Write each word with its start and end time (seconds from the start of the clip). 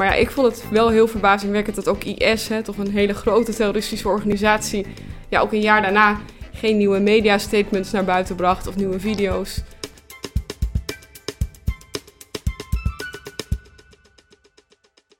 Maar 0.00 0.08
ja, 0.08 0.14
ik 0.14 0.30
vond 0.30 0.46
het 0.46 0.70
wel 0.70 0.88
heel 0.88 1.06
verbazingwekkend 1.06 1.76
dat 1.76 1.88
ook 1.88 2.04
IS, 2.04 2.48
hè, 2.48 2.62
toch 2.62 2.76
een 2.76 2.90
hele 2.90 3.14
grote 3.14 3.54
terroristische 3.54 4.08
organisatie, 4.08 4.86
ja, 5.28 5.40
ook 5.40 5.52
een 5.52 5.60
jaar 5.60 5.82
daarna 5.82 6.20
geen 6.52 6.76
nieuwe 6.76 6.98
media-statements 6.98 7.90
naar 7.90 8.04
buiten 8.04 8.36
bracht 8.36 8.66
of 8.66 8.76
nieuwe 8.76 9.00
video's. 9.00 9.62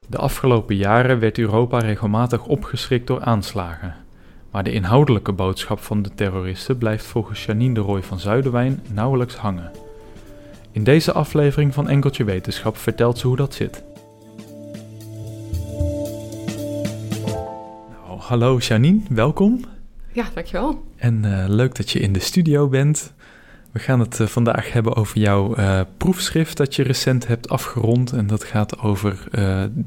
De 0.06 0.16
afgelopen 0.16 0.76
jaren 0.76 1.18
werd 1.18 1.38
Europa 1.38 1.78
regelmatig 1.78 2.46
opgeschrikt 2.46 3.06
door 3.06 3.20
aanslagen. 3.20 3.96
Maar 4.50 4.64
de 4.64 4.72
inhoudelijke 4.72 5.32
boodschap 5.32 5.80
van 5.80 6.02
de 6.02 6.14
terroristen 6.14 6.78
blijft 6.78 7.04
volgens 7.04 7.44
Janine 7.44 7.74
de 7.74 7.80
Roy 7.80 8.02
van 8.02 8.18
Zuiderwijn 8.18 8.82
nauwelijks 8.92 9.34
hangen. 9.34 9.70
In 10.72 10.84
deze 10.84 11.12
aflevering 11.12 11.74
van 11.74 11.88
Enkeltje 11.88 12.24
Wetenschap 12.24 12.76
vertelt 12.76 13.18
ze 13.18 13.26
hoe 13.26 13.36
dat 13.36 13.54
zit. 13.54 13.88
Hallo 18.30 18.58
Janine, 18.58 19.00
welkom. 19.08 19.60
Ja, 20.12 20.24
dankjewel. 20.34 20.84
En 20.96 21.24
uh, 21.24 21.44
leuk 21.48 21.74
dat 21.74 21.90
je 21.90 21.98
in 21.98 22.12
de 22.12 22.20
studio 22.20 22.68
bent. 22.68 23.12
We 23.72 23.78
gaan 23.78 24.00
het 24.00 24.18
uh, 24.18 24.26
vandaag 24.26 24.72
hebben 24.72 24.96
over 24.96 25.18
jouw 25.18 25.56
uh, 25.56 25.80
proefschrift 25.96 26.56
dat 26.56 26.74
je 26.74 26.82
recent 26.82 27.26
hebt 27.26 27.48
afgerond. 27.48 28.12
En 28.12 28.26
dat 28.26 28.44
gaat 28.44 28.78
over 28.78 29.28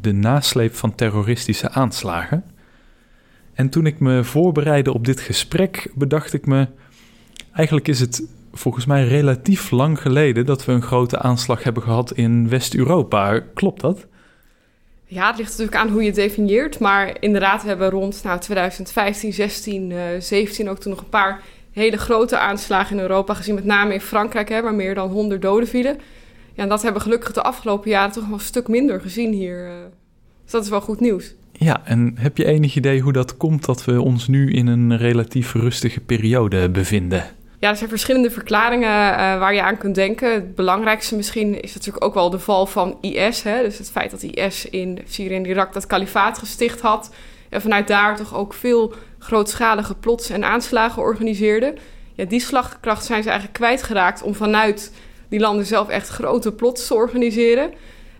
de 0.01 0.11
nasleep 0.11 0.75
van 0.75 0.95
terroristische 0.95 1.69
aanslagen. 1.69 2.43
En 3.53 3.69
toen 3.69 3.85
ik 3.85 3.99
me 3.99 4.23
voorbereidde 4.23 4.93
op 4.93 5.05
dit 5.05 5.19
gesprek, 5.19 5.91
bedacht 5.95 6.33
ik 6.33 6.45
me. 6.45 6.67
Eigenlijk 7.53 7.87
is 7.87 7.99
het 7.99 8.23
volgens 8.53 8.85
mij 8.85 9.07
relatief 9.07 9.71
lang 9.71 10.01
geleden 10.01 10.45
dat 10.45 10.65
we 10.65 10.71
een 10.71 10.81
grote 10.81 11.19
aanslag 11.19 11.63
hebben 11.63 11.83
gehad 11.83 12.11
in 12.11 12.49
West-Europa. 12.49 13.39
Klopt 13.53 13.81
dat? 13.81 14.07
Ja, 15.13 15.27
het 15.27 15.37
ligt 15.37 15.49
natuurlijk 15.49 15.77
aan 15.77 15.89
hoe 15.89 16.01
je 16.01 16.07
het 16.07 16.15
definieert. 16.15 16.79
Maar 16.79 17.17
inderdaad, 17.19 17.61
we 17.61 17.67
hebben 17.67 17.89
rond 17.89 18.23
nou, 18.23 18.39
2015, 18.39 19.33
16, 19.33 19.89
uh, 19.89 19.97
17 20.19 20.69
ook 20.69 20.79
toen 20.79 20.91
nog 20.91 21.01
een 21.01 21.09
paar 21.09 21.41
hele 21.71 21.97
grote 21.97 22.37
aanslagen 22.37 22.95
in 22.95 23.01
Europa 23.01 23.33
gezien. 23.33 23.55
Met 23.55 23.65
name 23.65 23.93
in 23.93 24.01
Frankrijk, 24.01 24.49
hè, 24.49 24.61
waar 24.61 24.73
meer 24.73 24.95
dan 24.95 25.09
100 25.09 25.41
doden 25.41 25.67
vielen. 25.67 25.97
Ja, 26.53 26.63
en 26.63 26.69
dat 26.69 26.81
hebben 26.81 27.01
we 27.01 27.07
gelukkig 27.07 27.33
de 27.33 27.41
afgelopen 27.41 27.89
jaren 27.89 28.11
toch 28.11 28.25
wel 28.25 28.33
een 28.33 28.39
stuk 28.39 28.67
minder 28.67 29.01
gezien 29.01 29.33
hier. 29.33 29.65
Uh, 29.67 29.73
dus 30.43 30.51
dat 30.51 30.63
is 30.63 30.69
wel 30.69 30.81
goed 30.81 30.99
nieuws. 30.99 31.33
Ja, 31.51 31.81
en 31.85 32.13
heb 32.19 32.37
je 32.37 32.45
enig 32.45 32.75
idee 32.75 33.01
hoe 33.01 33.13
dat 33.13 33.37
komt 33.37 33.65
dat 33.65 33.85
we 33.85 34.01
ons 34.01 34.27
nu 34.27 34.51
in 34.51 34.67
een 34.67 34.97
relatief 34.97 35.53
rustige 35.53 35.99
periode 35.99 36.69
bevinden? 36.69 37.23
Ja, 37.63 37.69
er 37.69 37.75
zijn 37.75 37.89
verschillende 37.89 38.31
verklaringen 38.31 38.89
uh, 38.89 39.15
waar 39.15 39.53
je 39.53 39.61
aan 39.61 39.77
kunt 39.77 39.95
denken. 39.95 40.33
Het 40.33 40.55
belangrijkste 40.55 41.15
misschien 41.15 41.61
is 41.61 41.73
natuurlijk 41.73 42.05
ook 42.05 42.13
wel 42.13 42.29
de 42.29 42.39
val 42.39 42.65
van 42.65 42.97
IS. 43.01 43.43
Hè? 43.43 43.63
Dus 43.63 43.77
het 43.77 43.91
feit 43.91 44.11
dat 44.11 44.23
IS 44.23 44.69
in 44.69 44.99
Syrië 45.07 45.35
en 45.35 45.45
Irak 45.45 45.73
dat 45.73 45.87
kalifaat 45.87 46.37
gesticht 46.37 46.81
had. 46.81 47.13
En 47.49 47.61
vanuit 47.61 47.87
daar 47.87 48.15
toch 48.15 48.35
ook 48.35 48.53
veel 48.53 48.93
grootschalige 49.19 49.95
plots 49.95 50.29
en 50.29 50.43
aanslagen 50.43 51.01
organiseerde. 51.01 51.73
Ja, 52.13 52.25
die 52.25 52.39
slagkracht 52.39 53.05
zijn 53.05 53.23
ze 53.23 53.29
eigenlijk 53.29 53.59
kwijtgeraakt 53.59 54.21
om 54.21 54.35
vanuit 54.35 54.93
die 55.29 55.39
landen 55.39 55.65
zelf 55.65 55.89
echt 55.89 56.07
grote 56.07 56.51
plots 56.51 56.87
te 56.87 56.93
organiseren. 56.93 57.73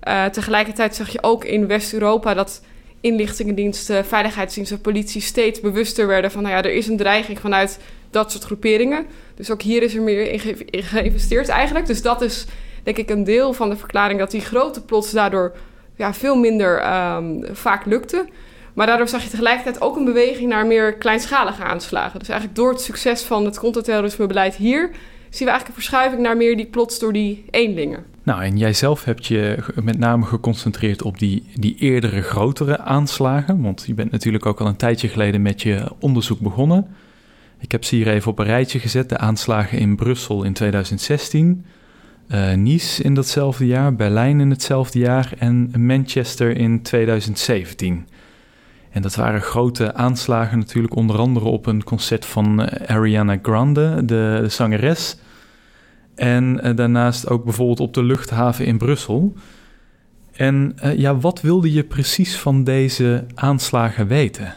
Uh, 0.08 0.26
tegelijkertijd 0.26 0.96
zag 0.96 1.10
je 1.10 1.24
ook 1.24 1.46
in 1.46 1.68
West-Europa 1.68 2.34
dat 2.34 2.62
inlichtingendiensten, 3.04 4.06
veiligheidsdiensten, 4.06 4.82
politie 4.82 5.22
steeds 5.22 5.60
bewuster 5.60 6.08
werden 6.08 6.32
van, 6.32 6.44
nou 6.44 6.56
ja, 6.56 6.64
er 6.64 6.74
is 6.74 6.88
een 6.88 6.98
dreiging 6.98 7.40
vanuit 7.40 7.80
dat 8.10 8.32
soort 8.32 8.44
groeperingen. 8.44 9.06
Dus 9.36 9.52
ook 9.52 9.62
hier 9.62 9.84
is 9.84 9.96
er 9.96 10.02
meer 10.02 10.32
in, 10.32 10.40
ge 10.40 10.66
in 10.66 10.84
geïnvesteerd 10.84 11.48
eigenlijk. 11.48 11.86
Dus 11.86 12.02
dat 12.02 12.22
is 12.22 12.46
denk 12.84 12.98
ik 12.98 13.10
een 13.10 13.24
deel 13.24 13.54
van 13.54 13.70
de 13.70 13.76
verklaring 13.76 14.20
dat 14.20 14.32
die 14.32 14.42
grote 14.42 14.82
plots 14.82 15.12
daardoor 15.12 15.56
ja, 15.96 16.14
veel 16.14 16.36
minder 16.36 16.96
um, 17.16 17.46
vaak 17.52 17.86
lukte. 17.86 18.26
Maar 18.74 18.88
daardoor 18.88 19.08
zag 19.08 19.24
je 19.24 19.30
tegelijkertijd 19.30 19.82
ook 19.82 19.96
een 19.96 20.06
beweging 20.06 20.50
naar 20.50 20.66
meer 20.66 20.94
kleinschalige 20.94 21.64
aanslagen. 21.64 22.20
Dus 22.20 22.30
eigenlijk 22.30 22.60
door 22.60 22.70
het 22.70 22.82
succes 22.82 23.22
van 23.22 23.46
het 23.46 23.60
counterterrorismebeleid 23.60 24.56
hier 24.56 24.90
zien 25.30 25.48
we 25.48 25.52
eigenlijk 25.52 25.68
een 25.68 25.74
verschuiving 25.74 26.22
naar 26.22 26.38
meer 26.38 26.58
die 26.58 26.66
plots 26.66 27.00
door 27.00 27.14
die 27.14 27.46
eenlingen. 27.50 28.13
Nou, 28.24 28.44
en 28.44 28.58
jij 28.58 28.74
zelf 28.74 29.04
hebt 29.04 29.26
je 29.26 29.58
met 29.84 29.98
name 29.98 30.26
geconcentreerd 30.26 31.02
op 31.02 31.20
die, 31.20 31.46
die 31.56 31.76
eerdere 31.76 32.22
grotere 32.22 32.80
aanslagen. 32.80 33.62
Want 33.62 33.84
je 33.88 33.94
bent 33.94 34.12
natuurlijk 34.12 34.46
ook 34.46 34.62
al 34.62 34.68
een 34.68 34.76
tijdje 34.76 35.08
geleden 35.08 35.42
met 35.42 35.62
je 35.62 35.92
onderzoek 36.00 36.40
begonnen. 36.40 36.88
Ik 37.60 37.72
heb 37.72 37.84
ze 37.84 37.96
hier 37.96 38.08
even 38.08 38.32
op 38.32 38.40
een 38.40 38.46
rijtje 38.46 38.80
gezet. 38.80 39.10
De 39.10 39.18
aanslagen 39.18 39.78
in 39.80 39.96
Brussel 39.96 40.44
in 40.44 40.54
2016, 40.54 41.66
uh, 42.28 42.54
Nice 42.54 43.04
in 43.04 43.14
datzelfde 43.14 43.66
jaar, 43.66 43.96
Berlijn 43.96 44.40
in 44.40 44.50
hetzelfde 44.50 45.00
jaar 45.00 45.34
en 45.38 45.72
Manchester 45.78 46.58
in 46.58 46.82
2017. 46.82 48.08
En 48.90 49.02
dat 49.02 49.16
waren 49.16 49.42
grote 49.42 49.94
aanslagen 49.94 50.58
natuurlijk, 50.58 50.96
onder 50.96 51.18
andere 51.18 51.46
op 51.46 51.66
een 51.66 51.84
concert 51.84 52.26
van 52.26 52.70
Ariana 52.88 53.40
Grande, 53.42 54.06
de, 54.06 54.40
de 54.42 54.50
zangeres. 54.50 55.18
En 56.16 56.60
uh, 56.64 56.76
daarnaast 56.76 57.30
ook 57.30 57.44
bijvoorbeeld 57.44 57.80
op 57.80 57.94
de 57.94 58.04
luchthaven 58.04 58.66
in 58.66 58.78
Brussel. 58.78 59.34
En 60.32 60.76
uh, 60.84 60.98
ja, 60.98 61.18
wat 61.18 61.42
wilde 61.42 61.74
je 61.74 61.84
precies 61.84 62.38
van 62.38 62.64
deze 62.64 63.26
aanslagen 63.36 64.08
weten? 64.08 64.54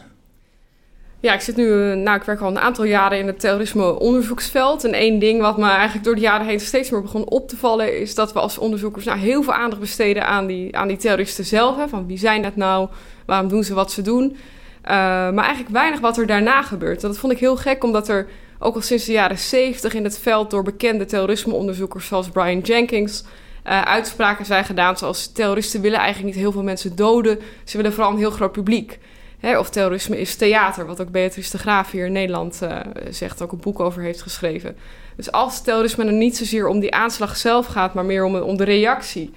Ja, 1.19 1.33
ik 1.33 1.41
zit 1.41 1.55
nu, 1.55 1.95
nou, 1.95 2.17
ik 2.17 2.23
werk 2.23 2.39
al 2.39 2.49
een 2.49 2.59
aantal 2.59 2.85
jaren 2.85 3.19
in 3.19 3.27
het 3.27 3.39
terrorisme-onderzoeksveld. 3.39 4.83
En 4.83 4.93
één 4.93 5.19
ding 5.19 5.41
wat 5.41 5.57
me 5.57 5.69
eigenlijk 5.69 6.05
door 6.05 6.15
de 6.15 6.21
jaren 6.21 6.47
heen 6.47 6.59
steeds 6.59 6.89
meer 6.89 7.01
begon 7.01 7.29
op 7.29 7.49
te 7.49 7.57
vallen, 7.57 7.99
is 7.99 8.15
dat 8.15 8.33
we 8.33 8.39
als 8.39 8.57
onderzoekers 8.57 9.05
nou 9.05 9.19
heel 9.19 9.43
veel 9.43 9.53
aandacht 9.53 9.81
besteden 9.81 10.27
aan 10.27 10.47
die, 10.47 10.77
aan 10.77 10.87
die 10.87 10.97
terroristen 10.97 11.45
zelf. 11.45 11.77
Hè, 11.77 11.87
van 11.87 12.07
wie 12.07 12.17
zijn 12.17 12.41
dat 12.41 12.55
nou? 12.55 12.89
Waarom 13.25 13.47
doen 13.47 13.63
ze 13.63 13.73
wat 13.73 13.91
ze 13.91 14.01
doen? 14.01 14.35
Maar 14.83 15.37
eigenlijk 15.37 15.69
weinig 15.69 15.99
wat 15.99 16.17
er 16.17 16.27
daarna 16.27 16.61
gebeurt. 16.61 17.03
En 17.03 17.07
dat 17.07 17.17
vond 17.17 17.33
ik 17.33 17.39
heel 17.39 17.55
gek, 17.55 17.83
omdat 17.83 18.07
er 18.07 18.27
ook 18.59 18.75
al 18.75 18.81
sinds 18.81 19.05
de 19.05 19.11
jaren 19.11 19.37
70 19.37 19.93
in 19.93 20.03
het 20.03 20.19
veld 20.19 20.51
door 20.51 20.63
bekende 20.63 21.05
terrorismeonderzoekers 21.05 22.07
zoals 22.07 22.29
Brian 22.29 22.59
Jenkins 22.59 23.23
uh, 23.67 23.81
uitspraken 23.81 24.45
zijn 24.45 24.65
gedaan. 24.65 24.97
Zoals 24.97 25.31
terroristen 25.31 25.81
willen 25.81 25.99
eigenlijk 25.99 26.33
niet 26.33 26.43
heel 26.43 26.51
veel 26.51 26.63
mensen 26.63 26.95
doden. 26.95 27.39
Ze 27.63 27.77
willen 27.77 27.93
vooral 27.93 28.11
een 28.11 28.17
heel 28.17 28.31
groot 28.31 28.51
publiek. 28.51 28.99
Hè, 29.39 29.59
of 29.59 29.69
terrorisme 29.69 30.19
is 30.19 30.35
theater, 30.35 30.85
wat 30.85 31.01
ook 31.01 31.11
Beatrice 31.11 31.51
de 31.51 31.57
Graaf 31.57 31.91
hier 31.91 32.05
in 32.05 32.11
Nederland 32.11 32.59
uh, 32.63 32.79
zegt, 33.09 33.41
ook 33.41 33.51
een 33.51 33.59
boek 33.59 33.79
over 33.79 34.01
heeft 34.01 34.21
geschreven. 34.21 34.77
Dus 35.15 35.31
als 35.31 35.61
terrorisme 35.61 36.05
er 36.05 36.13
niet 36.13 36.37
zozeer 36.37 36.67
om 36.67 36.79
die 36.79 36.93
aanslag 36.93 37.37
zelf 37.37 37.65
gaat, 37.65 37.93
maar 37.93 38.05
meer 38.05 38.23
om, 38.23 38.57
de 38.57 38.63
reactie 38.63 39.33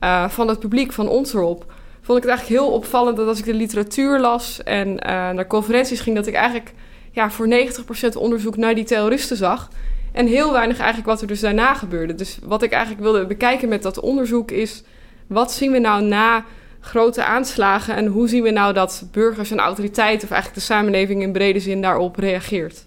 uh, 0.00 0.28
van 0.28 0.48
het 0.48 0.58
publiek, 0.58 0.92
van 0.92 1.08
ons 1.08 1.34
erop, 1.34 1.64
vond 2.02 2.18
ik 2.18 2.24
het 2.24 2.32
eigenlijk 2.32 2.60
heel 2.60 2.72
opvallend 2.72 3.16
dat 3.16 3.26
als 3.26 3.38
ik 3.38 3.44
de 3.44 3.54
literatuur 3.54 4.20
las 4.20 4.62
en 4.62 4.94
naar 5.34 5.46
conferenties 5.46 6.00
ging, 6.00 6.16
dat 6.16 6.26
ik 6.26 6.34
eigenlijk 6.34 6.72
ja, 7.10 7.30
voor 7.30 7.48
90% 7.48 8.16
onderzoek 8.18 8.56
naar 8.56 8.74
die 8.74 8.84
terroristen 8.84 9.36
zag. 9.36 9.68
En 10.12 10.26
heel 10.26 10.52
weinig 10.52 10.78
eigenlijk 10.78 11.08
wat 11.08 11.20
er 11.20 11.26
dus 11.26 11.40
daarna 11.40 11.74
gebeurde. 11.74 12.14
Dus 12.14 12.38
wat 12.42 12.62
ik 12.62 12.72
eigenlijk 12.72 13.02
wilde 13.02 13.26
bekijken 13.26 13.68
met 13.68 13.82
dat 13.82 14.00
onderzoek 14.00 14.50
is... 14.50 14.82
wat 15.26 15.52
zien 15.52 15.72
we 15.72 15.78
nou 15.78 16.02
na 16.02 16.44
grote 16.80 17.24
aanslagen... 17.24 17.96
en 17.96 18.06
hoe 18.06 18.28
zien 18.28 18.42
we 18.42 18.50
nou 18.50 18.72
dat 18.72 19.08
burgers 19.12 19.50
en 19.50 19.58
autoriteiten... 19.58 20.24
of 20.24 20.34
eigenlijk 20.34 20.60
de 20.60 20.72
samenleving 20.72 21.22
in 21.22 21.32
brede 21.32 21.60
zin 21.60 21.82
daarop 21.82 22.16
reageert? 22.16 22.86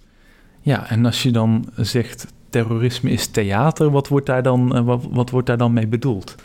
Ja, 0.62 0.90
en 0.90 1.06
als 1.06 1.24
je 1.24 1.32
dan 1.32 1.70
zegt 1.76 2.26
terrorisme 2.50 3.12
is 3.12 3.28
theater... 3.28 3.92
wat 3.92 4.08
wordt 4.08 4.26
daar 4.26 4.44
dan, 4.44 4.86
wat, 4.86 5.06
wat 5.10 5.30
wordt 5.30 5.48
daar 5.48 5.58
dan 5.58 5.74
mee 5.74 5.88
bedoeld? 5.88 6.36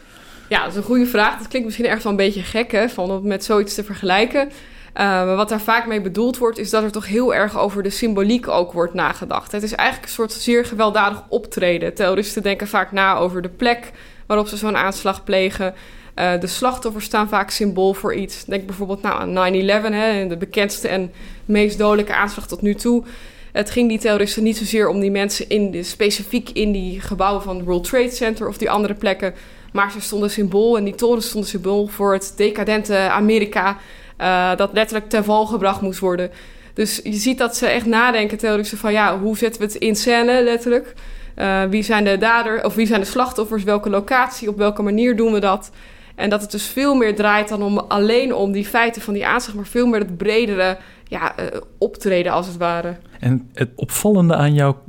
Ja, 0.49 0.63
dat 0.63 0.71
is 0.71 0.77
een 0.77 0.83
goede 0.83 1.07
vraag. 1.07 1.39
Dat 1.39 1.49
klinkt 1.49 1.67
misschien 1.67 1.87
ergens 1.87 2.05
wel 2.05 2.13
een 2.13 2.19
beetje 2.19 2.43
gek, 2.43 2.73
hè, 2.73 2.89
van 2.89 3.11
om 3.11 3.27
met 3.27 3.45
zoiets 3.45 3.75
te 3.75 3.85
vergelijken. 3.85 4.49
Maar 4.97 5.37
wat 5.37 5.49
daar 5.49 5.61
vaak 5.61 5.87
mee 5.87 6.01
bedoeld 6.01 6.39
wordt, 6.39 6.59
is 6.59 6.71
dat 6.71 6.83
er 6.83 6.93
toch 6.93 7.07
heel 7.07 7.35
erg 7.35 7.59
over 7.59 7.83
de 7.83 7.91
symboliek 7.91 8.49
ook 8.49 8.73
wordt 8.73 8.95
nagedacht. 8.95 9.53
Het 9.53 9.63
is 9.63 9.75
eigenlijk 9.75 10.09
een 10.09 10.15
soort 10.15 10.33
zeer 10.33 10.65
gewelddadig 10.65 11.23
optreden. 11.29 11.95
Terroristen 11.95 12.43
denken 12.43 12.69
vaak 12.69 12.93
na 12.93 13.17
over 13.17 13.43
de 13.43 13.49
plek 13.49 13.93
waarop 14.27 14.47
ze 14.47 14.57
zo'n 14.57 14.77
aanslag 14.77 15.25
plegen. 15.25 15.75
Uh, 16.19 16.41
de 16.41 16.47
slachtoffers 16.47 17.05
staan 17.05 17.29
vaak 17.29 17.51
symbool 17.51 17.95
voor 17.95 18.15
iets. 18.15 18.45
Denk 18.45 18.67
bijvoorbeeld 18.67 19.03
nou, 19.03 19.37
aan 19.37 19.55
9-11, 20.27 20.29
de 20.29 20.37
bekendste 20.39 20.89
en 20.89 21.13
meest 21.45 21.79
dodelijke 21.79 22.15
aanslag 22.15 22.47
tot 22.47 22.63
nu 22.63 22.75
toe. 22.75 23.05
Het 23.53 23.71
ging 23.71 23.89
die 23.89 23.99
terroristen 23.99 24.43
niet 24.43 24.57
zozeer 24.57 24.89
om 24.89 25.01
die 25.01 25.11
mensen 25.11 25.49
in 25.49 25.71
de, 25.71 25.83
specifiek 25.83 26.51
in 26.51 26.73
die 26.73 27.01
gebouwen 27.01 27.43
van 27.43 27.57
het 27.57 27.65
World 27.65 27.85
Trade 27.85 28.11
Center 28.11 28.49
of 28.49 28.59
die 28.59 28.71
andere 28.71 28.95
plekken. 28.95 29.35
Maar 29.73 29.91
ze 29.91 30.01
stonden 30.01 30.31
symbool 30.31 30.77
en 30.77 30.85
die 30.85 30.95
torens 30.95 31.27
stonden 31.29 31.51
symbool 31.51 31.87
voor 31.87 32.13
het 32.13 32.33
decadente 32.37 32.97
Amerika. 32.97 33.77
Uh, 34.21 34.57
dat 34.57 34.73
letterlijk 34.73 35.09
ten 35.09 35.25
val 35.25 35.47
gebracht 35.47 35.81
moest 35.81 35.99
worden. 35.99 36.31
Dus 36.75 37.01
je 37.05 37.13
ziet 37.13 37.39
dat 37.39 37.57
ze 37.57 37.67
echt 37.67 37.87
nadenken, 37.87 38.39
terroristen, 38.39 38.79
van 38.79 38.93
ja, 38.93 39.19
hoe 39.19 39.37
zetten 39.37 39.61
we 39.61 39.67
het 39.67 39.77
in 39.77 39.97
scène, 39.97 40.43
letterlijk? 40.43 40.95
Uh, 41.37 41.63
wie 41.65 41.83
zijn 41.83 42.05
de 42.05 42.19
dader, 42.19 42.65
of 42.65 42.75
wie 42.75 42.87
zijn 42.87 43.01
de 43.01 43.07
slachtoffers, 43.07 43.65
welke 43.65 43.91
locatie, 43.91 44.49
op 44.49 44.57
welke 44.57 44.83
manier 44.83 45.17
doen 45.17 45.33
we 45.33 45.41
dat? 45.41 45.71
En 46.15 46.31
dat 46.31 46.41
het 46.41 46.51
dus 46.51 46.67
veel 46.67 46.95
meer 46.95 47.15
draait 47.15 47.49
dan 47.49 47.63
om 47.63 47.79
alleen 47.79 48.35
om 48.35 48.53
die 48.53 48.65
feiten 48.65 49.03
van 49.03 49.15
die 49.15 49.27
aanslag, 49.27 49.55
maar 49.55 49.67
veel 49.67 49.87
meer 49.87 50.01
het 50.01 50.17
bredere 50.17 50.77
ja, 51.05 51.35
uh, 51.41 51.47
optreden 51.79 52.33
als 52.33 52.47
het 52.47 52.57
ware. 52.57 52.97
En 53.21 53.51
het 53.53 53.71
opvallende 53.75 54.35
aan 54.35 54.55
jouw 54.55 54.83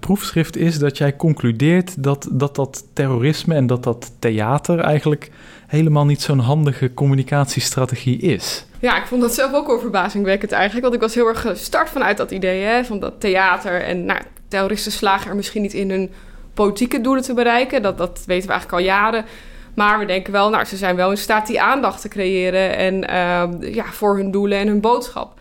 proefschrift 0.00 0.56
is 0.56 0.78
dat 0.78 0.98
jij 0.98 1.16
concludeert 1.16 2.02
dat, 2.02 2.28
dat 2.30 2.56
dat 2.56 2.84
terrorisme 2.92 3.54
en 3.54 3.66
dat 3.66 3.82
dat 3.82 4.12
theater 4.18 4.78
eigenlijk 4.78 5.30
helemaal 5.72 6.04
niet 6.04 6.22
zo'n 6.22 6.38
handige 6.38 6.94
communicatiestrategie 6.94 8.18
is. 8.18 8.66
Ja, 8.78 8.96
ik 8.96 9.06
vond 9.06 9.20
dat 9.20 9.34
zelf 9.34 9.52
ook 9.52 9.66
wel 9.66 9.80
verbazingwekkend 9.80 10.52
eigenlijk. 10.52 10.82
Want 10.82 10.94
ik 10.94 11.00
was 11.00 11.14
heel 11.14 11.26
erg 11.26 11.40
gestart 11.40 11.88
vanuit 11.88 12.16
dat 12.16 12.30
idee 12.30 12.62
hè, 12.62 12.84
van 12.84 13.00
dat 13.00 13.20
theater. 13.20 13.82
En 13.82 14.04
nou, 14.04 14.20
terroristen 14.48 14.92
slagen 14.92 15.30
er 15.30 15.36
misschien 15.36 15.62
niet 15.62 15.72
in 15.72 15.90
hun 15.90 16.10
politieke 16.54 17.00
doelen 17.00 17.22
te 17.22 17.34
bereiken. 17.34 17.82
Dat, 17.82 17.98
dat 17.98 18.22
weten 18.26 18.46
we 18.46 18.52
eigenlijk 18.52 18.72
al 18.72 18.88
jaren. 18.88 19.24
Maar 19.74 19.98
we 19.98 20.04
denken 20.04 20.32
wel, 20.32 20.50
nou, 20.50 20.64
ze 20.64 20.76
zijn 20.76 20.96
wel 20.96 21.10
in 21.10 21.16
staat 21.16 21.46
die 21.46 21.60
aandacht 21.60 22.00
te 22.00 22.08
creëren 22.08 22.76
en 22.76 22.94
uh, 22.94 23.74
ja, 23.74 23.84
voor 23.84 24.16
hun 24.16 24.30
doelen 24.30 24.58
en 24.58 24.66
hun 24.66 24.80
boodschap. 24.80 25.40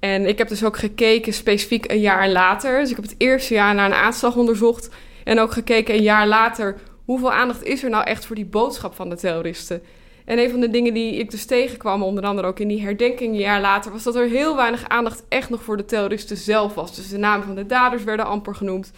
En 0.00 0.26
ik 0.26 0.38
heb 0.38 0.48
dus 0.48 0.64
ook 0.64 0.78
gekeken 0.78 1.32
specifiek 1.32 1.90
een 1.90 2.00
jaar 2.00 2.28
later. 2.28 2.80
Dus 2.80 2.90
ik 2.90 2.96
heb 2.96 3.04
het 3.04 3.14
eerste 3.18 3.54
jaar 3.54 3.74
naar 3.74 3.86
een 3.86 3.94
aanslag 3.94 4.36
onderzocht. 4.36 4.88
En 5.24 5.40
ook 5.40 5.52
gekeken 5.52 5.94
een 5.94 6.02
jaar 6.02 6.26
later 6.26 6.76
hoeveel 7.10 7.32
aandacht 7.32 7.62
is 7.62 7.82
er 7.82 7.90
nou 7.90 8.04
echt 8.04 8.26
voor 8.26 8.36
die 8.36 8.46
boodschap 8.46 8.94
van 8.94 9.08
de 9.08 9.16
terroristen. 9.16 9.82
En 10.24 10.38
een 10.38 10.50
van 10.50 10.60
de 10.60 10.70
dingen 10.70 10.94
die 10.94 11.14
ik 11.14 11.30
dus 11.30 11.44
tegenkwam, 11.44 12.02
onder 12.02 12.24
andere 12.24 12.46
ook 12.46 12.58
in 12.58 12.68
die 12.68 12.82
herdenking 12.82 13.32
een 13.32 13.40
jaar 13.40 13.60
later, 13.60 13.92
was 13.92 14.02
dat 14.02 14.16
er 14.16 14.28
heel 14.28 14.56
weinig 14.56 14.88
aandacht 14.88 15.24
echt 15.28 15.50
nog 15.50 15.62
voor 15.62 15.76
de 15.76 15.84
terroristen 15.84 16.36
zelf 16.36 16.74
was. 16.74 16.96
Dus 16.96 17.08
de 17.08 17.18
namen 17.18 17.46
van 17.46 17.54
de 17.54 17.66
daders 17.66 18.04
werden 18.04 18.26
amper 18.26 18.54
genoemd. 18.54 18.92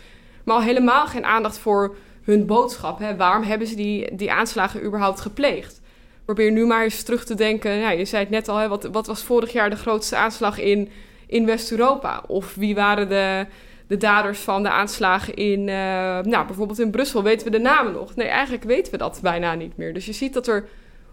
Maar 0.45 0.57
al 0.57 0.63
helemaal 0.63 1.07
geen 1.07 1.25
aandacht 1.25 1.59
voor 1.59 1.97
hun 2.23 2.47
boodschap. 2.47 2.99
Hè? 2.99 3.17
Waarom 3.17 3.43
hebben 3.43 3.67
ze 3.67 3.75
die, 3.75 4.17
die 4.17 4.33
aanslagen 4.33 4.85
überhaupt 4.85 5.21
gepleegd? 5.21 5.81
Probeer 6.25 6.51
nu 6.51 6.67
maar 6.67 6.83
eens 6.83 7.03
terug 7.03 7.25
te 7.25 7.35
denken. 7.35 7.73
Ja, 7.73 7.91
je 7.91 8.05
zei 8.05 8.23
het 8.23 8.31
net 8.31 8.49
al, 8.49 8.57
hè, 8.57 8.69
wat, 8.69 8.85
wat 8.85 9.07
was 9.07 9.23
vorig 9.23 9.53
jaar 9.53 9.71
de 9.71 9.77
grootste 9.77 10.17
aanslag 10.17 10.59
in, 10.59 10.89
in 11.27 11.47
West-Europa? 11.47 12.23
Of 12.27 12.55
wie 12.55 12.75
waren 12.75 13.09
de, 13.09 13.47
de 13.93 13.99
daders 13.99 14.39
van 14.39 14.63
de 14.63 14.71
aanslagen 14.71 15.35
in, 15.35 15.61
uh, 15.61 15.75
nou, 16.21 16.47
bijvoorbeeld 16.47 16.79
in 16.79 16.91
Brussel? 16.91 17.23
Weten 17.23 17.47
we 17.47 17.53
de 17.53 17.59
namen 17.59 17.93
nog? 17.93 18.15
Nee, 18.15 18.27
eigenlijk 18.27 18.65
weten 18.65 18.93
we 18.93 18.99
dat 18.99 19.19
bijna 19.23 19.55
niet 19.55 19.77
meer. 19.77 19.95
Dus 19.95 20.07
je 20.07 20.13
ziet 20.13 20.35
dat 20.35 20.47
er 20.47 20.69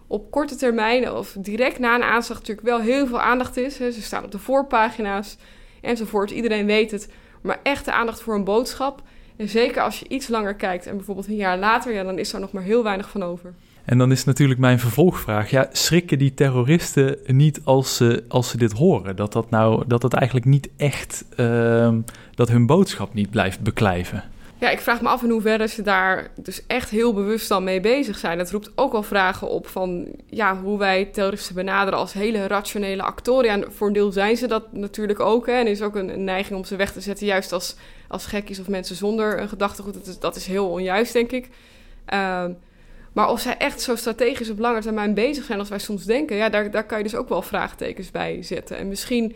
op 0.06 0.30
korte 0.30 0.56
termijn 0.56 1.12
of 1.12 1.36
direct 1.38 1.78
na 1.78 1.94
een 1.94 2.02
aanslag 2.02 2.38
natuurlijk 2.38 2.66
wel 2.66 2.80
heel 2.80 3.06
veel 3.06 3.20
aandacht 3.20 3.56
is. 3.56 3.76
Ze 3.76 4.02
staan 4.02 4.24
op 4.24 4.30
de 4.30 4.38
voorpagina's 4.38 5.36
enzovoort. 5.80 6.30
Iedereen 6.30 6.66
weet 6.66 6.90
het. 6.90 7.08
Maar 7.42 7.60
echte 7.62 7.92
aandacht 7.92 8.22
voor 8.22 8.34
een 8.34 8.44
boodschap. 8.44 9.02
En 9.36 9.48
zeker 9.48 9.82
als 9.82 10.00
je 10.00 10.08
iets 10.08 10.28
langer 10.28 10.54
kijkt 10.54 10.86
en 10.86 10.96
bijvoorbeeld 10.96 11.26
een 11.26 11.36
jaar 11.36 11.58
later, 11.58 11.92
ja, 11.92 12.02
dan 12.02 12.18
is 12.18 12.32
er 12.32 12.40
nog 12.40 12.52
maar 12.52 12.62
heel 12.62 12.82
weinig 12.82 13.10
van 13.10 13.22
over. 13.22 13.54
En 13.90 13.98
dan 13.98 14.12
is 14.12 14.24
natuurlijk 14.24 14.60
mijn 14.60 14.78
vervolgvraag: 14.78 15.50
ja, 15.50 15.68
schrikken 15.72 16.18
die 16.18 16.34
terroristen 16.34 17.16
niet 17.26 17.60
als 17.64 17.96
ze, 17.96 18.24
als 18.28 18.48
ze 18.48 18.56
dit 18.56 18.72
horen? 18.72 19.16
Dat 19.16 19.32
dat 19.32 19.50
nou 19.50 19.84
dat 19.86 20.02
het 20.02 20.12
eigenlijk 20.12 20.46
niet 20.46 20.68
echt 20.76 21.24
uh, 21.36 21.94
dat 22.34 22.48
hun 22.48 22.66
boodschap 22.66 23.14
niet 23.14 23.30
blijft 23.30 23.60
beklijven? 23.60 24.24
Ja, 24.58 24.70
ik 24.70 24.80
vraag 24.80 25.00
me 25.00 25.08
af 25.08 25.22
in 25.22 25.30
hoeverre 25.30 25.68
ze 25.68 25.82
daar 25.82 26.30
dus 26.36 26.66
echt 26.66 26.90
heel 26.90 27.14
bewust 27.14 27.48
dan 27.48 27.64
mee 27.64 27.80
bezig 27.80 28.18
zijn. 28.18 28.38
Het 28.38 28.50
roept 28.50 28.72
ook 28.74 28.92
al 28.92 29.02
vragen 29.02 29.48
op 29.48 29.66
van 29.66 30.06
ja, 30.26 30.56
hoe 30.56 30.78
wij 30.78 31.04
terroristen 31.04 31.54
benaderen 31.54 31.98
als 31.98 32.12
hele 32.12 32.46
rationele 32.46 33.02
actoren. 33.02 33.58
Ja, 33.58 33.70
voor 33.70 33.86
een 33.86 33.92
deel 33.92 34.12
zijn 34.12 34.36
ze 34.36 34.46
dat 34.46 34.72
natuurlijk 34.72 35.20
ook. 35.20 35.46
Hè, 35.46 35.52
en 35.52 35.66
is 35.66 35.82
ook 35.82 35.96
een, 35.96 36.24
neiging 36.24 36.58
om 36.58 36.64
ze 36.64 36.76
weg 36.76 36.92
te 36.92 37.00
zetten, 37.00 37.26
juist 37.26 37.52
als, 37.52 37.76
als 38.08 38.26
gekkies 38.26 38.60
of 38.60 38.68
mensen 38.68 38.96
zonder 38.96 39.40
een 39.40 39.48
gedachtegoed. 39.48 39.94
Dat 39.94 40.06
is, 40.06 40.18
dat 40.18 40.36
is 40.36 40.46
heel 40.46 40.68
onjuist, 40.68 41.12
denk 41.12 41.30
ik. 41.30 41.48
Uh, 42.12 42.44
maar 43.12 43.30
of 43.30 43.40
zij 43.40 43.56
echt 43.56 43.80
zo 43.80 43.96
strategisch 43.96 44.50
op 44.50 44.58
lange 44.58 44.80
termijn 44.80 45.14
bezig 45.14 45.44
zijn 45.44 45.58
als 45.58 45.68
wij 45.68 45.78
soms 45.78 46.04
denken, 46.04 46.36
ja, 46.36 46.48
daar, 46.48 46.70
daar 46.70 46.86
kan 46.86 46.98
je 46.98 47.04
dus 47.04 47.14
ook 47.14 47.28
wel 47.28 47.42
vraagtekens 47.42 48.10
bij 48.10 48.42
zetten. 48.42 48.76
En 48.78 48.88
misschien 48.88 49.34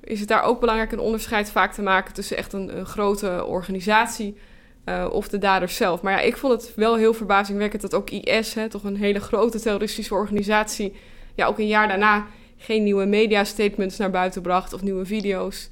is 0.00 0.20
het 0.20 0.28
daar 0.28 0.42
ook 0.42 0.60
belangrijk 0.60 0.92
een 0.92 0.98
onderscheid 0.98 1.50
vaak 1.50 1.72
te 1.72 1.82
maken 1.82 2.14
tussen 2.14 2.36
echt 2.36 2.52
een, 2.52 2.86
grote 2.86 3.44
organisatie 3.44 4.36
uh, 4.84 5.06
of 5.10 5.28
de 5.28 5.38
daders 5.38 5.76
zelf. 5.76 6.02
Maar 6.02 6.12
ja, 6.12 6.20
ik 6.20 6.36
vond 6.36 6.52
het 6.52 6.72
wel 6.76 6.96
heel 6.96 7.14
verbazingwekkend 7.14 7.82
dat 7.82 7.94
ook 7.94 8.10
IS, 8.10 8.54
hè, 8.54 8.68
toch 8.68 8.84
een 8.84 8.96
hele 8.96 9.20
grote 9.20 9.60
terroristische 9.60 10.14
organisatie, 10.14 10.92
ja, 11.34 11.46
ook 11.46 11.58
een 11.58 11.66
jaar 11.66 11.88
daarna 11.88 12.26
geen 12.56 12.82
nieuwe 12.82 13.06
media-statements 13.06 13.96
naar 13.96 14.10
buiten 14.10 14.42
bracht 14.42 14.72
of 14.72 14.82
nieuwe 14.82 15.04
video's. 15.04 15.68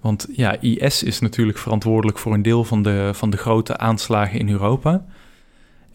Want 0.00 0.26
ja, 0.32 0.60
IS 0.60 1.02
is 1.02 1.20
natuurlijk 1.20 1.58
verantwoordelijk 1.58 2.18
voor 2.18 2.34
een 2.34 2.42
deel 2.42 2.64
van 2.64 2.82
de, 2.82 3.10
van 3.14 3.30
de 3.30 3.36
grote 3.36 3.76
aanslagen 3.76 4.38
in 4.38 4.48
Europa. 4.48 5.06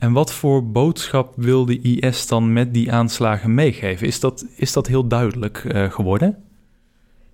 En 0.05 0.13
wat 0.13 0.33
voor 0.33 0.71
boodschap 0.71 1.33
wil 1.35 1.65
de 1.65 1.81
IS 1.81 2.27
dan 2.27 2.53
met 2.53 2.73
die 2.73 2.91
aanslagen 2.91 3.53
meegeven? 3.53 4.07
Is 4.07 4.19
dat, 4.19 4.45
is 4.55 4.73
dat 4.73 4.87
heel 4.87 5.07
duidelijk 5.07 5.63
uh, 5.63 5.91
geworden? 5.91 6.43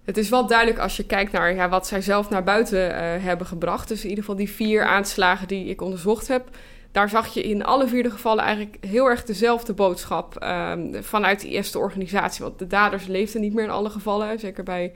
Het 0.04 0.18
is 0.18 0.30
wel 0.30 0.48
duidelijk 0.48 0.80
als 0.80 0.98
je 0.98 1.06
kijkt 1.06 1.32
naar 1.32 1.56
ja, 1.56 1.70
wat 1.70 1.88
zij 1.88 2.02
zelf 2.02 2.30
naar 2.30 2.44
buiten 2.44 2.90
uh, 2.90 2.96
hebben 3.24 3.48
gebracht. 3.48 3.88
Dus 3.88 4.04
in 4.04 4.10
ieder 4.10 4.24
geval 4.24 4.40
die 4.40 4.50
vier 4.50 4.86
aanslagen 4.86 5.48
die 5.48 5.66
ik 5.66 5.82
onderzocht 5.82 6.28
heb. 6.28 6.50
Daar 6.92 7.10
zag 7.10 7.34
je 7.34 7.44
in 7.44 7.66
alle 7.66 7.88
vier 7.88 8.04
de 8.04 8.12
gevallen 8.12 8.44
eigenlijk 8.44 8.78
heel 8.86 9.06
erg 9.06 9.24
dezelfde 9.24 9.74
boodschap 9.74 10.44
uh, 10.44 10.74
vanuit 11.02 11.42
de 11.42 11.50
eerste 11.50 11.80
organisatie. 11.80 12.44
Want 12.44 12.60
de 12.60 12.68
daders 12.68 13.08
leefden 13.08 13.42
niet 13.42 13.54
meer 13.54 13.64
in 13.64 13.70
alle 13.70 13.90
gevallen. 13.90 14.40
Zeker 14.40 14.64
bij 14.64 14.94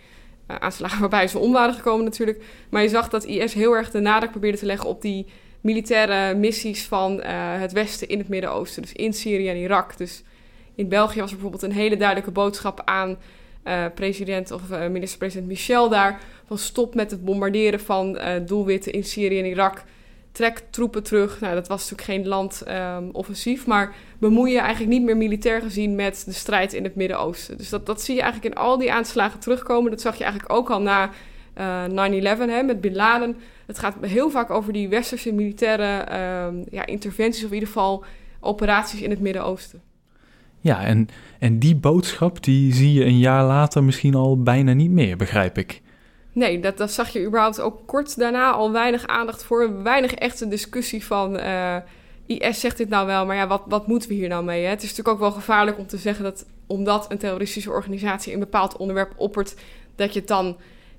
uh, 0.48 0.56
aanslagen 0.56 1.00
waarbij 1.10 1.28
ze 1.28 1.40
om 1.40 1.52
waren 1.52 1.76
gekomen 1.76 2.06
natuurlijk. 2.06 2.44
Maar 2.70 2.82
je 2.82 2.90
zag 2.90 3.10
dat 3.10 3.24
IS 3.24 3.54
heel 3.54 3.74
erg 3.74 3.92
de 3.92 4.00
nadruk 4.00 4.32
probeerde 4.32 4.58
te 4.58 4.66
leggen 4.66 4.90
op 4.90 5.02
die 5.02 5.26
militaire 5.66 6.36
missies 6.36 6.84
van 6.84 7.22
het 7.24 7.72
Westen 7.72 8.08
in 8.08 8.18
het 8.18 8.28
Midden-Oosten. 8.28 8.82
Dus 8.82 8.94
in 8.94 9.14
Syrië 9.14 9.50
en 9.50 9.58
Irak. 9.58 9.98
Dus 9.98 10.24
in 10.76 10.90
België 10.90 11.20
was 11.20 11.30
er 11.30 11.38
bijvoorbeeld 11.38 11.64
een 11.64 11.78
hele 11.78 11.98
duidelijke 11.98 12.32
boodschap 12.32 12.82
aan 12.86 13.18
uh, 13.64 13.86
president 13.96 14.52
of 14.52 14.62
uh, 14.72 14.88
minister-president 14.88 15.48
Michel 15.48 15.90
daar 15.90 16.22
van 16.48 16.58
stop 16.58 16.96
met 16.96 17.12
het 17.12 17.26
bombarderen 17.26 17.80
van 17.80 18.20
doelwitten 18.46 18.92
in 18.92 19.04
Syrië 19.04 19.40
en 19.40 19.46
Irak. 19.46 19.84
Trek 20.32 20.64
troepen 20.70 21.04
terug. 21.04 21.40
Nou, 21.40 21.54
dat 21.54 21.68
was 21.68 21.90
natuurlijk 21.90 22.10
geen 22.10 22.28
landoffensief, 22.28 23.68
maar 23.68 23.96
bemoei 24.18 24.52
je 24.52 24.60
eigenlijk 24.60 24.92
niet 24.92 25.04
meer 25.04 25.18
militair 25.18 25.62
gezien 25.62 25.96
met 25.96 26.24
de 26.26 26.34
strijd 26.34 26.74
in 26.74 26.84
het 26.84 26.96
Midden-Oosten. 26.96 27.58
Dus 27.58 27.70
dat, 27.70 27.86
dat 27.86 28.02
zie 28.02 28.16
je 28.16 28.22
eigenlijk 28.22 28.56
in 28.56 28.62
al 28.62 28.78
die 28.78 28.92
aanslagen 28.92 29.40
terugkomen. 29.40 29.92
Dat 29.92 30.02
zag 30.02 30.18
je 30.18 30.24
eigenlijk 30.24 30.54
ook 30.54 30.70
al 30.70 30.82
na 30.82 31.10
9-11 31.90 32.66
met 32.66 32.82
Bin 32.82 32.96
Laden. 32.96 33.38
Het 33.66 33.80
gaat 33.80 33.96
heel 34.02 34.30
vaak 34.30 34.50
over 34.50 34.74
die 34.74 34.90
westerse 34.90 35.34
militaire 35.34 36.00
um, 36.48 36.66
ja, 36.72 36.86
interventies, 36.86 37.44
of 37.44 37.50
in 37.50 37.54
ieder 37.54 37.68
geval 37.70 38.04
operaties 38.40 39.02
in 39.02 39.10
het 39.10 39.20
Midden-Oosten. 39.20 39.82
Ja, 40.60 40.84
en, 40.84 41.08
en 41.40 41.60
die 41.60 41.76
boodschap 41.76 42.44
die 42.44 42.74
zie 42.74 42.94
je 42.94 43.06
een 43.06 43.18
jaar 43.18 43.46
later 43.46 43.84
misschien 43.84 44.16
al 44.16 44.42
bijna 44.42 44.74
niet 44.74 44.92
meer, 44.92 45.18
begrijp 45.18 45.58
ik. 45.58 45.82
Nee, 46.32 46.60
dat, 46.60 46.78
dat 46.78 46.92
zag 46.92 47.10
je 47.10 47.26
überhaupt 47.26 47.62
ook 47.62 47.88
kort 47.88 48.18
daarna 48.18 48.52
al 48.52 48.72
weinig 48.72 49.08
aandacht 49.08 49.44
voor. 49.44 49.84
Weinig 49.84 50.14
echte 50.14 50.48
discussie 50.48 51.06
van 51.06 51.40
uh, 51.40 51.76
IS 52.26 52.60
zegt 52.60 52.78
dit 52.78 52.90
nou 52.90 53.06
wel, 53.08 53.26
maar 53.26 53.36
ja, 53.36 53.48
wat, 53.48 53.62
wat 53.68 53.88
moeten 53.88 54.10
we 54.10 54.16
hier 54.16 54.30
nou 54.30 54.44
mee? 54.44 54.64
Hè? 54.64 54.70
Het 54.70 54.84
is 54.84 54.90
natuurlijk 54.90 55.16
ook 55.16 55.22
wel 55.22 55.32
gevaarlijk 55.32 55.78
om 55.78 55.88
te 55.88 55.98
zeggen 55.98 56.24
dat 56.24 56.46
omdat 56.68 57.12
een 57.12 57.18
terroristische 57.18 57.72
organisatie 57.72 58.34
een 58.34 58.40
bepaald 58.40 58.78
onderwerp 58.78 59.14
oppert, 59.18 59.56
dat 59.96 60.14
je 60.14 60.20
het 60.20 60.28
dan. 60.28 60.58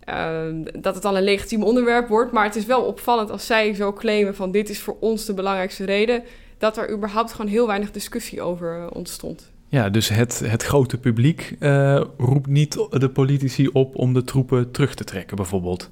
Uh, 0.08 0.44
dat 0.78 0.94
het 0.94 1.02
dan 1.02 1.16
een 1.16 1.22
legitiem 1.22 1.62
onderwerp 1.62 2.08
wordt. 2.08 2.32
Maar 2.32 2.44
het 2.44 2.56
is 2.56 2.66
wel 2.66 2.82
opvallend 2.82 3.30
als 3.30 3.46
zij 3.46 3.74
zo 3.74 3.92
claimen 3.92 4.34
van 4.34 4.50
dit 4.50 4.68
is 4.68 4.80
voor 4.80 4.96
ons 5.00 5.24
de 5.24 5.34
belangrijkste 5.34 5.84
reden. 5.84 6.22
Dat 6.58 6.76
er 6.76 6.90
überhaupt 6.90 7.32
gewoon 7.32 7.50
heel 7.50 7.66
weinig 7.66 7.90
discussie 7.90 8.42
over 8.42 8.90
ontstond. 8.90 9.50
Ja, 9.68 9.90
dus 9.90 10.08
het, 10.08 10.38
het 10.44 10.62
grote 10.62 10.98
publiek 10.98 11.56
uh, 11.60 12.00
roept 12.18 12.46
niet 12.46 12.72
de 12.90 13.10
politici 13.10 13.68
op 13.68 13.96
om 13.96 14.14
de 14.14 14.24
troepen 14.24 14.70
terug 14.70 14.94
te 14.94 15.04
trekken, 15.04 15.36
bijvoorbeeld. 15.36 15.90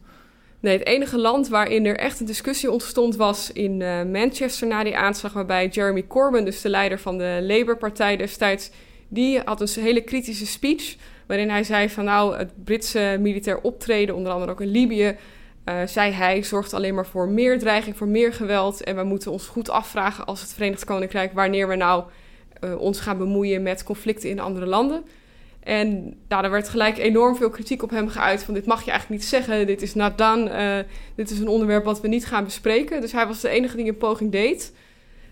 Nee, 0.61 0.78
het 0.78 0.87
enige 0.87 1.18
land 1.18 1.49
waarin 1.49 1.87
er 1.87 1.97
echt 1.97 2.21
een 2.21 2.26
discussie 2.26 2.71
ontstond 2.71 3.16
was 3.16 3.52
in 3.52 3.80
uh, 3.80 4.02
Manchester 4.02 4.66
na 4.66 4.85
die 4.85 4.97
aanslag, 4.97 5.33
waarbij 5.33 5.68
Jeremy 5.68 6.06
Corbyn, 6.06 6.44
dus 6.44 6.61
de 6.61 6.68
leider 6.68 6.99
van 6.99 7.18
de 7.18 7.38
Labour-partij 7.42 8.16
destijds, 8.16 8.71
die 9.09 9.40
had 9.44 9.61
een 9.61 9.83
hele 9.83 10.00
kritische 10.00 10.47
speech 10.47 10.97
waarin 11.26 11.50
hij 11.50 11.64
zei 11.64 11.90
van 11.90 12.04
nou, 12.04 12.37
het 12.37 12.64
Britse 12.64 13.16
militair 13.21 13.61
optreden, 13.61 14.14
onder 14.14 14.33
andere 14.33 14.50
ook 14.50 14.61
in 14.61 14.69
Libië, 14.69 15.16
uh, 15.64 15.75
zei 15.87 16.12
hij, 16.12 16.43
zorgt 16.43 16.73
alleen 16.73 16.95
maar 16.95 17.07
voor 17.07 17.28
meer 17.28 17.59
dreiging, 17.59 17.97
voor 17.97 18.09
meer 18.09 18.33
geweld. 18.33 18.83
En 18.83 18.97
we 18.97 19.02
moeten 19.02 19.33
ons 19.33 19.47
goed 19.47 19.71
afvragen 19.71 20.25
als 20.25 20.40
het 20.40 20.54
Verenigd 20.54 20.85
Koninkrijk 20.85 21.33
wanneer 21.33 21.69
we 21.69 21.76
nou 21.76 22.04
uh, 22.61 22.81
ons 22.81 23.00
gaan 23.00 23.19
bemoeien 23.19 23.62
met 23.62 23.85
conflicten 23.85 24.31
in 24.31 24.40
andere 24.40 24.66
landen. 24.66 25.04
En 25.61 26.16
nou, 26.28 26.45
er 26.45 26.50
werd 26.50 26.69
gelijk 26.69 26.99
enorm 26.99 27.37
veel 27.37 27.50
kritiek 27.50 27.83
op 27.83 27.90
hem 27.90 28.09
geuit. 28.09 28.43
Van 28.45 28.54
dit 28.54 28.66
mag 28.66 28.85
je 28.85 28.90
eigenlijk 28.90 29.21
niet 29.21 29.31
zeggen. 29.31 29.66
Dit 29.66 29.83
is 29.83 29.95
not 29.95 30.19
done. 30.19 30.50
Uh, 30.50 30.90
dit 31.14 31.31
is 31.31 31.38
een 31.38 31.49
onderwerp 31.49 31.85
wat 31.85 32.00
we 32.00 32.09
niet 32.09 32.26
gaan 32.26 32.45
bespreken. 32.45 33.00
Dus 33.00 33.12
hij 33.12 33.26
was 33.26 33.40
de 33.40 33.49
enige 33.49 33.76
die 33.76 33.88
een 33.88 33.97
poging 33.97 34.33
deed. 34.33 34.73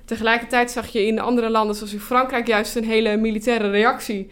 Tegelijkertijd 0.05 0.71
zag 0.71 0.89
je 0.89 1.07
in 1.07 1.21
andere 1.21 1.51
landen, 1.51 1.77
zoals 1.77 1.93
in 1.93 2.01
Frankrijk, 2.01 2.47
juist 2.47 2.77
een 2.77 2.85
hele 2.85 3.17
militaire 3.17 3.71
reactie 3.71 4.31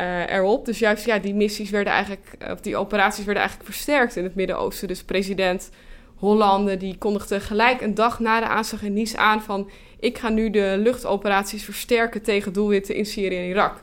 uh, 0.00 0.32
erop. 0.32 0.64
Dus 0.64 0.78
juist 0.78 1.04
ja, 1.04 1.18
die 1.18 1.34
missies 1.34 1.70
werden 1.70 1.92
eigenlijk, 1.92 2.36
of 2.50 2.60
die 2.60 2.76
operaties 2.76 3.24
werden 3.24 3.42
eigenlijk 3.42 3.72
versterkt 3.72 4.16
in 4.16 4.24
het 4.24 4.34
Midden-Oosten. 4.34 4.88
Dus 4.88 5.02
president 5.02 5.70
Hollande 6.14 6.76
die 6.76 6.98
kondigde 6.98 7.40
gelijk 7.40 7.80
een 7.80 7.94
dag 7.94 8.20
na 8.20 8.40
de 8.40 8.46
aanslag 8.46 8.82
in 8.82 8.92
Nice 8.92 9.16
aan 9.16 9.42
van 9.42 9.70
ik 10.00 10.18
ga 10.18 10.28
nu 10.28 10.50
de 10.50 10.76
luchtoperaties 10.78 11.64
versterken 11.64 12.22
tegen 12.22 12.52
doelwitten 12.52 12.94
in 12.94 13.06
Syrië 13.06 13.36
en 13.36 13.48
Irak. 13.48 13.82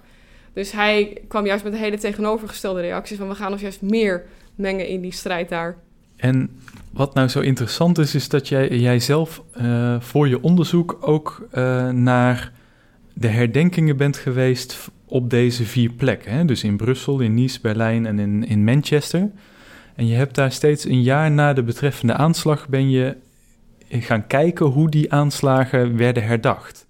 Dus 0.53 0.71
hij 0.71 1.21
kwam 1.27 1.45
juist 1.45 1.63
met 1.63 1.73
een 1.73 1.79
hele 1.79 1.97
tegenovergestelde 1.97 2.81
reacties 2.81 3.17
van 3.17 3.27
we 3.27 3.35
gaan 3.35 3.51
ons 3.51 3.61
juist 3.61 3.81
meer 3.81 4.25
mengen 4.55 4.87
in 4.87 5.01
die 5.01 5.11
strijd 5.11 5.49
daar. 5.49 5.77
En 6.15 6.59
wat 6.93 7.13
nou 7.13 7.27
zo 7.27 7.39
interessant 7.39 7.97
is, 7.97 8.15
is 8.15 8.29
dat 8.29 8.47
jij, 8.47 8.67
jij 8.69 8.99
zelf 8.99 9.43
uh, 9.61 10.01
voor 10.01 10.27
je 10.27 10.41
onderzoek 10.41 10.97
ook 11.01 11.47
naar 11.91 12.51
de 13.13 13.27
herdenkingen 13.27 13.97
bent 13.97 14.17
geweest 14.17 14.89
op 15.07 15.29
deze 15.29 15.63
vier 15.63 15.91
plekken. 15.91 16.31
Hè? 16.31 16.45
Dus 16.45 16.63
in 16.63 16.77
Brussel, 16.77 17.19
in 17.19 17.33
Nice, 17.33 17.61
Berlijn 17.61 18.05
en 18.05 18.19
in, 18.19 18.47
in 18.47 18.63
Manchester. 18.63 19.29
En 19.95 20.07
je 20.07 20.15
hebt 20.15 20.35
daar 20.35 20.51
steeds 20.51 20.85
een 20.85 21.01
jaar 21.01 21.31
na 21.31 21.53
de 21.53 21.63
betreffende 21.63 22.13
aanslag 22.13 22.67
ben 22.67 22.89
je 22.89 23.17
gaan 23.89 24.27
kijken 24.27 24.65
hoe 24.65 24.89
die 24.89 25.13
aanslagen 25.13 25.97
werden 25.97 26.23
herdacht. 26.23 26.85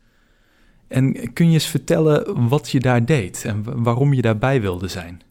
En 0.88 1.33
kun 1.33 1.47
je 1.47 1.53
eens 1.53 1.67
vertellen 1.67 2.47
wat 2.47 2.69
je 2.69 2.79
daar 2.79 3.05
deed 3.05 3.43
en 3.45 3.83
waarom 3.83 4.13
je 4.13 4.21
daarbij 4.21 4.62
wilde 4.62 4.88
zijn? 4.88 5.21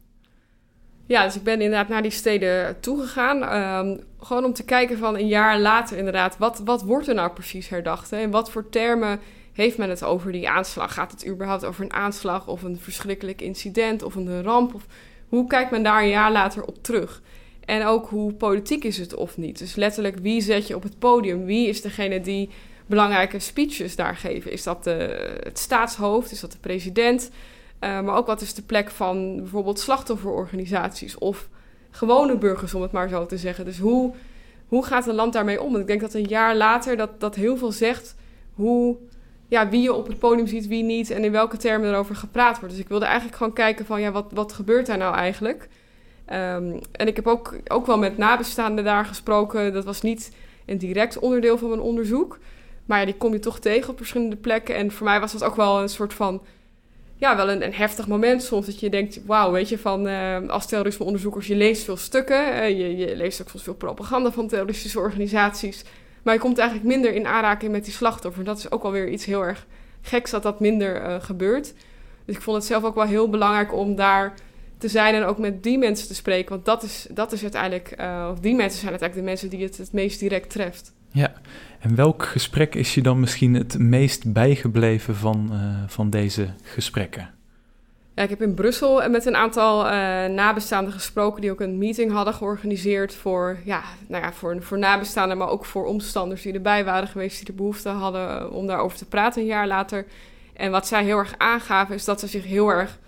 Ja, 1.07 1.25
dus 1.25 1.37
ik 1.37 1.43
ben 1.43 1.61
inderdaad 1.61 1.89
naar 1.89 2.03
die 2.03 2.11
steden 2.11 2.81
toegegaan. 2.81 3.43
Um, 3.87 4.01
gewoon 4.21 4.45
om 4.45 4.53
te 4.53 4.65
kijken 4.65 4.99
van 4.99 5.17
een 5.17 5.29
jaar 5.29 5.61
later 5.61 5.97
inderdaad, 5.97 6.39
wat, 6.39 6.63
wat 6.65 6.83
wordt 6.83 7.09
er 7.09 7.15
nou 7.15 7.31
precies 7.31 7.69
herdacht? 7.69 8.13
En 8.13 8.31
wat 8.31 8.51
voor 8.51 8.69
termen 8.69 9.21
heeft 9.57 9.79
men 9.79 9.89
het 9.89 10.05
over 10.05 10.33
die 10.33 10.49
aanslag? 10.49 10.95
Gaat 10.95 11.11
het 11.11 11.27
überhaupt 11.27 11.65
over 11.65 11.85
een 11.85 11.93
aanslag 11.93 12.47
of 12.47 12.63
een 12.63 12.79
verschrikkelijk 12.79 13.41
incident 13.41 14.03
of 14.03 14.15
een 14.15 14.43
ramp? 14.43 14.75
Of 14.75 14.87
hoe 15.29 15.47
kijkt 15.47 15.71
men 15.71 15.83
daar 15.83 16.03
een 16.03 16.09
jaar 16.09 16.33
later 16.33 16.65
op 16.65 16.83
terug? 16.83 17.23
En 17.65 17.85
ook 17.85 18.09
hoe 18.09 18.33
politiek 18.33 18.85
is 18.85 18.99
het 18.99 19.15
of 19.15 19.37
niet? 19.37 19.59
Dus 19.59 19.75
letterlijk, 19.75 20.19
wie 20.19 20.41
zet 20.41 20.67
je 20.67 20.77
op 20.77 20.83
het 20.83 20.99
podium? 20.99 21.45
Wie 21.45 21.69
is 21.69 21.83
degene 21.83 22.21
die 22.21 22.51
belangrijke 22.87 23.39
speeches 23.39 23.97
daar 23.97 24.17
geven? 24.17 24.53
Is 24.53 24.63
dat 24.63 24.85
de, 24.85 25.39
het 25.43 25.59
staatshoofd? 25.59 26.33
Is 26.33 26.41
dat 26.41 26.53
de 26.53 26.59
president? 26.59 27.31
Uh, 27.81 28.01
maar 28.01 28.17
ook 28.17 28.27
wat 28.27 28.41
is 28.41 28.55
de 28.55 28.63
plek 28.63 28.91
van 28.91 29.37
bijvoorbeeld 29.37 29.81
slachtofferorganisaties 29.81 31.19
of 31.19 31.49
gewone 31.91 32.39
burgers, 32.39 32.75
om 32.75 32.83
het 32.83 32.93
maar 32.93 33.09
zo 33.09 33.27
te 33.27 33.39
zeggen. 33.39 33.65
Dus 33.65 33.79
hoe, 33.79 34.15
hoe 34.69 34.85
gaat 34.85 35.07
een 35.07 35.15
land 35.15 35.33
daarmee 35.33 35.63
om? 35.63 35.75
En 35.75 35.81
ik 35.81 35.87
denk 35.87 36.01
dat 36.01 36.15
een 36.15 36.29
jaar 36.29 36.57
later 36.57 36.97
dat, 36.97 37.21
dat 37.21 37.35
heel 37.35 37.57
veel 37.57 37.73
zegt 37.73 38.15
hoe, 38.55 38.97
ja, 39.49 39.69
wie 39.69 39.83
je 39.83 39.93
op 39.93 40.07
het 40.07 40.19
podium 40.19 40.47
ziet, 40.47 40.67
wie 40.67 40.83
niet 40.83 41.11
en 41.11 41.25
in 41.25 41.33
welke 41.33 41.57
termen 41.57 41.91
erover 41.91 42.17
gepraat 42.17 42.59
wordt. 42.59 42.75
Dus 42.75 42.83
ik 42.83 42.89
wilde 42.89 43.05
eigenlijk 43.05 43.37
gewoon 43.37 43.53
kijken 43.53 43.87
van 43.87 44.01
ja, 44.01 44.13
wat, 44.13 44.27
wat 44.33 44.53
gebeurt 44.53 44.87
daar 44.87 44.99
nou 44.99 45.15
eigenlijk? 45.15 45.69
Um, 46.33 46.81
en 46.93 47.07
ik 47.07 47.17
heb 47.17 47.27
ook, 47.27 47.57
ook 47.67 47.87
wel 47.87 47.99
met 47.99 48.19
nabestaanden 48.19 48.85
daar 48.85 49.05
gesproken. 49.05 49.73
Dat 49.73 49.85
was 49.85 50.03
niet 50.03 50.33
een 50.67 50.79
direct 50.79 51.19
onderdeel 51.19 51.59
van 51.59 51.69
mijn 51.69 51.81
onderzoek. 51.81 52.39
Maar 52.85 53.05
die 53.05 53.15
kom 53.15 53.33
je 53.33 53.39
toch 53.39 53.59
tegen 53.59 53.91
op 53.91 53.97
verschillende 53.97 54.37
plekken. 54.37 54.75
En 54.75 54.93
voor 54.93 55.07
mij 55.07 55.21
was 55.21 55.33
dat 55.33 55.45
ook 55.45 55.57
wel 55.57 55.83
een 55.83 55.89
soort 55.89 56.15
van 56.15 56.43
ja, 57.17 57.37
wel 57.37 57.51
een, 57.51 57.65
een, 57.65 57.75
heftig 57.75 58.07
moment 58.07 58.43
soms. 58.43 58.67
Dat 58.67 58.81
je 58.81 58.91
denkt, 58.91 59.21
wauw, 59.27 59.53
weet 59.53 59.69
je, 59.69 59.79
van 59.79 60.07
uh, 60.07 60.49
als 60.49 60.67
terrorismeonderzoekers, 60.67 61.47
je 61.47 61.57
leest 61.57 61.85
veel 61.85 61.97
stukken. 61.97 62.77
Je, 62.77 62.97
je, 62.97 63.17
leest 63.17 63.41
ook 63.41 63.49
soms 63.49 63.63
veel 63.63 63.75
propaganda 63.75 64.33
van 64.33 64.49
terroristische 64.49 64.99
organisaties. 64.99 65.85
Maar 66.27 66.35
je 66.35 66.41
komt 66.41 66.59
eigenlijk 66.59 66.89
minder 66.89 67.15
in 67.15 67.27
aanraking 67.27 67.73
met 67.73 67.85
die 67.85 67.93
slachtoffer. 67.93 68.45
Dat 68.45 68.59
is 68.59 68.71
ook 68.71 68.83
wel 68.83 68.93
weer 68.93 69.09
iets 69.09 69.25
heel 69.25 69.45
erg 69.45 69.67
geks 70.01 70.31
dat 70.31 70.43
dat 70.43 70.61
minder 70.61 71.03
uh, 71.03 71.15
gebeurt. 71.21 71.75
Dus 72.25 72.37
ik 72.37 72.43
vond 72.43 72.57
het 72.57 72.67
zelf 72.67 72.85
ook 72.85 72.95
wel 72.95 73.05
heel 73.05 73.31
belangrijk 73.31 73.75
om 73.75 73.95
daar 73.95 74.35
te 74.79 74.89
zijn 74.89 75.15
en 75.15 75.25
ook 75.25 75.39
met 75.39 75.63
die 75.63 75.79
mensen 75.79 76.09
te 76.09 76.15
spreken. 76.15 76.51
Want 76.51 76.65
dat 76.65 76.83
is, 76.83 77.07
dat 77.11 77.33
is 77.33 77.43
uiteindelijk, 77.43 77.97
of 78.31 78.41
die 78.41 78.55
mensen 78.55 78.79
zijn 78.81 78.91
uiteindelijk 78.91 79.15
de 79.15 79.23
mensen 79.23 79.49
die 79.49 79.63
het 79.63 79.77
het 79.77 79.93
meest 79.93 80.21
direct 80.21 80.51
treft. 80.51 80.93
Ja, 81.11 81.33
en 81.81 81.95
welk 81.95 82.25
gesprek 82.25 82.75
is 82.75 82.95
je 82.95 83.03
dan 83.03 83.21
misschien 83.21 83.55
het 83.55 83.79
meest 83.79 84.33
bijgebleven 84.33 85.17
van, 85.17 85.49
uh, 85.53 85.59
van 85.87 86.11
deze 86.11 86.49
gesprekken? 86.63 87.36
Ik 88.25 88.31
heb 88.31 88.43
in 88.43 88.55
Brussel 88.55 89.11
met 89.11 89.27
een 89.27 89.37
aantal 89.37 89.85
uh, 89.85 89.91
nabestaanden 90.27 90.93
gesproken 90.93 91.41
die 91.41 91.51
ook 91.51 91.61
een 91.61 91.79
meeting 91.79 92.13
hadden 92.13 92.35
georganiseerd 92.35 93.15
voor, 93.15 93.59
ja, 93.65 93.83
nou 94.09 94.23
ja, 94.23 94.33
voor, 94.33 94.63
voor 94.63 94.79
nabestaanden, 94.79 95.39
maar 95.39 95.49
ook 95.49 95.65
voor 95.65 95.87
omstanders 95.87 96.43
die 96.43 96.53
erbij 96.53 96.85
waren 96.85 97.09
geweest, 97.09 97.37
die 97.37 97.47
de 97.47 97.53
behoefte 97.53 97.89
hadden 97.89 98.41
eh, 98.41 98.53
om 98.53 98.67
daarover 98.67 98.99
te 98.99 99.07
praten 99.07 99.41
een 99.41 99.49
jaar 99.49 99.67
later. 99.67 100.07
En 100.53 100.71
wat 100.71 100.87
zij 100.87 101.05
heel 101.05 101.19
erg 101.19 101.35
aangaven 101.39 101.95
is 101.95 102.05
dat 102.05 102.21
ze 102.21 102.27
zich 102.27 102.45
heel 102.45 102.69
erg 102.69 102.99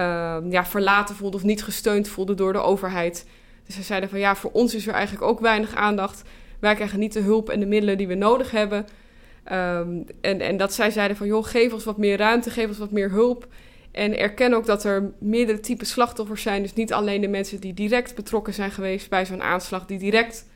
uh, 0.00 0.36
ja, 0.48 0.64
verlaten 0.64 1.14
voelden 1.14 1.40
of 1.40 1.46
niet 1.46 1.64
gesteund 1.64 2.08
voelden 2.08 2.36
door 2.36 2.52
de 2.52 2.62
overheid. 2.62 3.26
Dus 3.66 3.74
ze 3.74 3.82
zeiden 3.82 4.08
van 4.08 4.18
ja, 4.18 4.36
voor 4.36 4.50
ons 4.52 4.74
is 4.74 4.86
er 4.86 4.94
eigenlijk 4.94 5.24
ook 5.24 5.40
weinig 5.40 5.74
aandacht. 5.74 6.22
Wij 6.58 6.74
krijgen 6.74 6.98
niet 6.98 7.12
de 7.12 7.20
hulp 7.20 7.48
en 7.48 7.60
de 7.60 7.66
middelen 7.66 7.96
die 7.96 8.08
we 8.08 8.14
nodig 8.14 8.50
hebben. 8.50 8.86
Um, 9.52 10.04
en, 10.20 10.40
en 10.40 10.56
dat 10.56 10.72
zij 10.72 10.90
zeiden 10.90 11.16
van, 11.16 11.26
joh, 11.26 11.44
geef 11.44 11.72
ons 11.72 11.84
wat 11.84 11.96
meer 11.96 12.16
ruimte, 12.16 12.50
geef 12.50 12.68
ons 12.68 12.78
wat 12.78 12.90
meer 12.90 13.10
hulp. 13.10 13.46
En 13.92 14.18
erken 14.18 14.54
ook 14.54 14.66
dat 14.66 14.84
er 14.84 15.12
meerdere 15.18 15.60
typen 15.60 15.86
slachtoffers 15.86 16.42
zijn. 16.42 16.62
Dus 16.62 16.74
niet 16.74 16.92
alleen 16.92 17.20
de 17.20 17.28
mensen 17.28 17.60
die 17.60 17.74
direct 17.74 18.14
betrokken 18.14 18.54
zijn 18.54 18.70
geweest 18.70 19.10
bij 19.10 19.26
zo'n 19.26 19.42
aanslag, 19.42 19.86
die 19.86 19.98
direct 19.98 20.46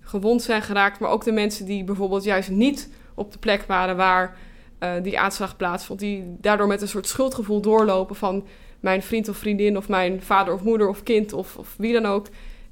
gewond 0.00 0.42
zijn 0.42 0.62
geraakt, 0.62 0.98
maar 0.98 1.10
ook 1.10 1.24
de 1.24 1.32
mensen 1.32 1.66
die 1.66 1.84
bijvoorbeeld 1.84 2.24
juist 2.24 2.50
niet 2.50 2.90
op 3.14 3.32
de 3.32 3.38
plek 3.38 3.62
waren 3.62 3.96
waar 3.96 4.36
uh, 4.80 4.92
die 5.02 5.18
aanslag 5.18 5.56
plaatsvond. 5.56 5.98
Die 5.98 6.36
daardoor 6.40 6.66
met 6.66 6.82
een 6.82 6.88
soort 6.88 7.06
schuldgevoel 7.06 7.60
doorlopen 7.60 8.16
van 8.16 8.46
mijn 8.80 9.02
vriend 9.02 9.28
of 9.28 9.36
vriendin 9.36 9.76
of 9.76 9.88
mijn 9.88 10.22
vader 10.22 10.54
of 10.54 10.62
moeder 10.62 10.88
of 10.88 11.02
kind 11.02 11.32
of, 11.32 11.56
of 11.56 11.74
wie 11.78 11.92
dan 11.92 12.06
ook. 12.06 12.26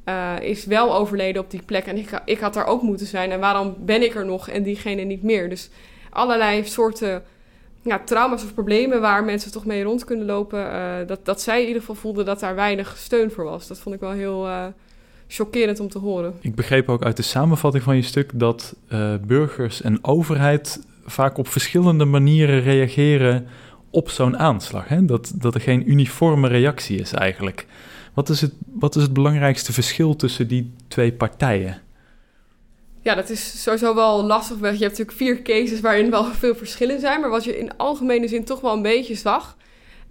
Uh, 0.05 0.35
is 0.41 0.65
wel 0.65 0.95
overleden 0.95 1.43
op 1.43 1.51
die 1.51 1.63
plek. 1.63 1.87
En 1.87 1.97
ik, 1.97 2.21
ik 2.25 2.39
had 2.39 2.55
daar 2.55 2.67
ook 2.67 2.83
moeten 2.83 3.07
zijn. 3.07 3.31
En 3.31 3.41
waarom 3.41 3.77
ben 3.79 4.03
ik 4.03 4.15
er 4.15 4.25
nog 4.25 4.49
en 4.49 4.63
diegene 4.63 5.03
niet 5.03 5.23
meer? 5.23 5.49
Dus 5.49 5.71
allerlei 6.11 6.65
soorten 6.65 7.23
ja, 7.83 7.99
trauma's 8.05 8.45
of 8.45 8.55
problemen 8.55 9.01
waar 9.01 9.25
mensen 9.25 9.53
toch 9.53 9.67
mee 9.67 9.83
rond 9.83 10.05
kunnen 10.05 10.27
lopen. 10.27 10.67
Uh, 10.67 10.95
dat, 11.07 11.25
dat 11.25 11.41
zij 11.41 11.61
in 11.61 11.67
ieder 11.67 11.81
geval 11.81 11.95
voelden 11.95 12.25
dat 12.25 12.41
daar 12.41 12.55
weinig 12.55 12.97
steun 12.97 13.31
voor 13.31 13.45
was. 13.45 13.67
Dat 13.67 13.79
vond 13.79 13.95
ik 13.95 14.01
wel 14.01 14.11
heel 14.11 14.47
uh, 14.47 14.65
chockerend 15.29 15.81
om 15.81 15.89
te 15.89 15.99
horen. 15.99 16.35
Ik 16.41 16.55
begreep 16.55 16.89
ook 16.89 17.05
uit 17.05 17.17
de 17.17 17.23
samenvatting 17.23 17.85
van 17.85 17.97
je 17.97 18.03
stuk 18.03 18.31
dat 18.35 18.75
burgers 19.27 19.83
en 19.83 20.05
overheid 20.05 20.81
vaak 21.05 21.39
op 21.39 21.49
verschillende 21.49 22.05
manieren 22.05 22.61
reageren 22.61 23.47
op 23.91 24.11
zo'n 24.11 24.39
aanslag. 24.39 24.89
Hè? 24.89 25.05
Dat, 25.05 25.33
dat 25.35 25.55
er 25.55 25.61
geen 25.61 25.91
uniforme 25.91 26.49
reactie 26.49 26.99
is 26.99 27.13
eigenlijk. 27.13 27.67
Wat 28.15 28.29
is, 28.29 28.41
het, 28.41 28.53
wat 28.73 28.97
is 28.97 29.03
het 29.03 29.13
belangrijkste 29.13 29.73
verschil 29.73 30.17
tussen 30.17 30.49
die 30.49 30.73
twee 30.89 31.13
partijen? 31.13 31.81
Ja, 33.03 33.15
dat 33.15 33.31
is 33.31 33.63
sowieso 33.63 33.95
wel 33.95 34.25
lastig. 34.25 34.57
Je 34.61 34.67
hebt 34.67 34.81
natuurlijk 34.81 35.17
vier 35.17 35.43
cases 35.43 35.81
waarin 35.81 36.11
wel 36.11 36.25
veel 36.25 36.55
verschillen 36.55 37.01
zijn. 37.01 37.21
Maar 37.21 37.31
wat 37.31 37.45
je 37.45 37.59
in 37.59 37.77
algemene 37.77 38.29
zin 38.29 38.45
toch 38.45 38.61
wel 38.61 38.73
een 38.73 38.83
beetje 38.83 39.15
zag... 39.15 39.57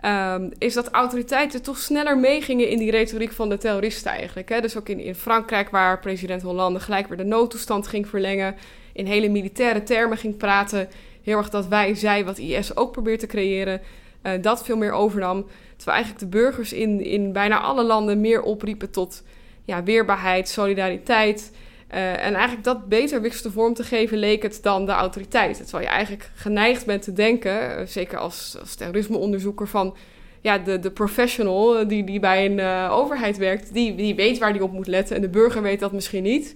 Um, 0.05 0.51
is 0.58 0.74
dat 0.74 0.89
autoriteiten 0.89 1.62
toch 1.62 1.77
sneller 1.77 2.17
meegingen 2.17 2.69
in 2.69 2.77
die 2.77 2.91
retoriek 2.91 3.31
van 3.31 3.50
de 3.50 3.58
terroristen 3.58 4.12
eigenlijk. 4.12 4.50
Hè? 4.50 4.62
Dus 4.62 4.77
ook 4.77 4.89
in, 4.89 5.00
in 5.00 5.15
Frankrijk, 5.15 5.69
waar 5.69 6.00
president 6.00 6.41
Hollande 6.41 6.79
gelijk 6.79 7.08
weer 7.08 7.17
de 7.17 7.24
noodtoestand 7.24 7.88
ging 7.88 8.08
verlengen... 8.08 8.55
in 8.93 9.05
hele 9.05 9.29
militaire 9.29 9.84
termen 9.84 10.17
ging 10.17 10.38
praten. 10.38 10.89
Heel 11.24 11.38
erg 11.38 11.50
dat 11.50 11.67
wij, 11.67 11.96
zij, 11.96 12.25
wat 12.25 12.38
IS 12.38 12.75
ook 12.75 12.91
probeert 12.91 13.19
te 13.19 13.27
creëren... 13.27 13.81
Uh, 14.24 14.31
dat 14.41 14.63
veel 14.63 14.77
meer 14.77 14.91
overnam. 14.91 15.46
Terwijl 15.75 15.98
eigenlijk 15.98 16.19
de 16.19 16.38
burgers 16.38 16.74
in, 16.74 17.03
in 17.03 17.34
bijna 17.34 17.60
alle 17.60 17.84
landen 17.84 18.22
meer 18.22 18.41
opriepen 18.41 18.91
tot 18.91 19.24
ja, 19.65 19.84
weerbaarheid, 19.84 20.50
solidariteit. 20.50 21.51
Uh, 21.93 22.25
en 22.25 22.34
eigenlijk 22.34 22.63
dat 22.63 22.89
beter 22.89 23.22
wist 23.22 23.43
de 23.43 23.51
vorm 23.51 23.74
te 23.74 23.84
geven, 23.84 24.17
leek 24.17 24.43
het 24.43 24.60
dan 24.62 24.86
de 24.86 24.91
autoriteit. 24.91 25.58
Terwijl 25.58 25.84
je 25.84 25.89
eigenlijk 25.89 26.29
geneigd 26.36 26.86
bent 26.86 27.01
te 27.01 27.13
denken, 27.13 27.79
uh, 27.79 27.86
zeker 27.86 28.17
als, 28.17 28.58
als 28.60 28.75
terrorismeonderzoeker, 28.75 29.67
van 29.67 29.96
ja, 30.41 30.58
de, 30.58 30.79
de 30.79 30.91
professional 30.91 31.88
die, 31.88 32.03
die 32.03 32.19
bij 32.19 32.46
een 32.46 32.89
overheid 32.89 33.38
werkt, 33.38 33.74
die, 33.74 33.96
die 33.96 34.15
weet 34.15 34.38
waar 34.38 34.53
die 34.53 34.63
op 34.63 34.72
moet 34.72 34.88
letten. 34.88 35.15
En 35.15 35.22
de 35.22 35.29
burger 35.29 35.62
weet 35.62 35.79
dat 35.79 35.91
misschien 35.91 36.24
niet. 36.24 36.55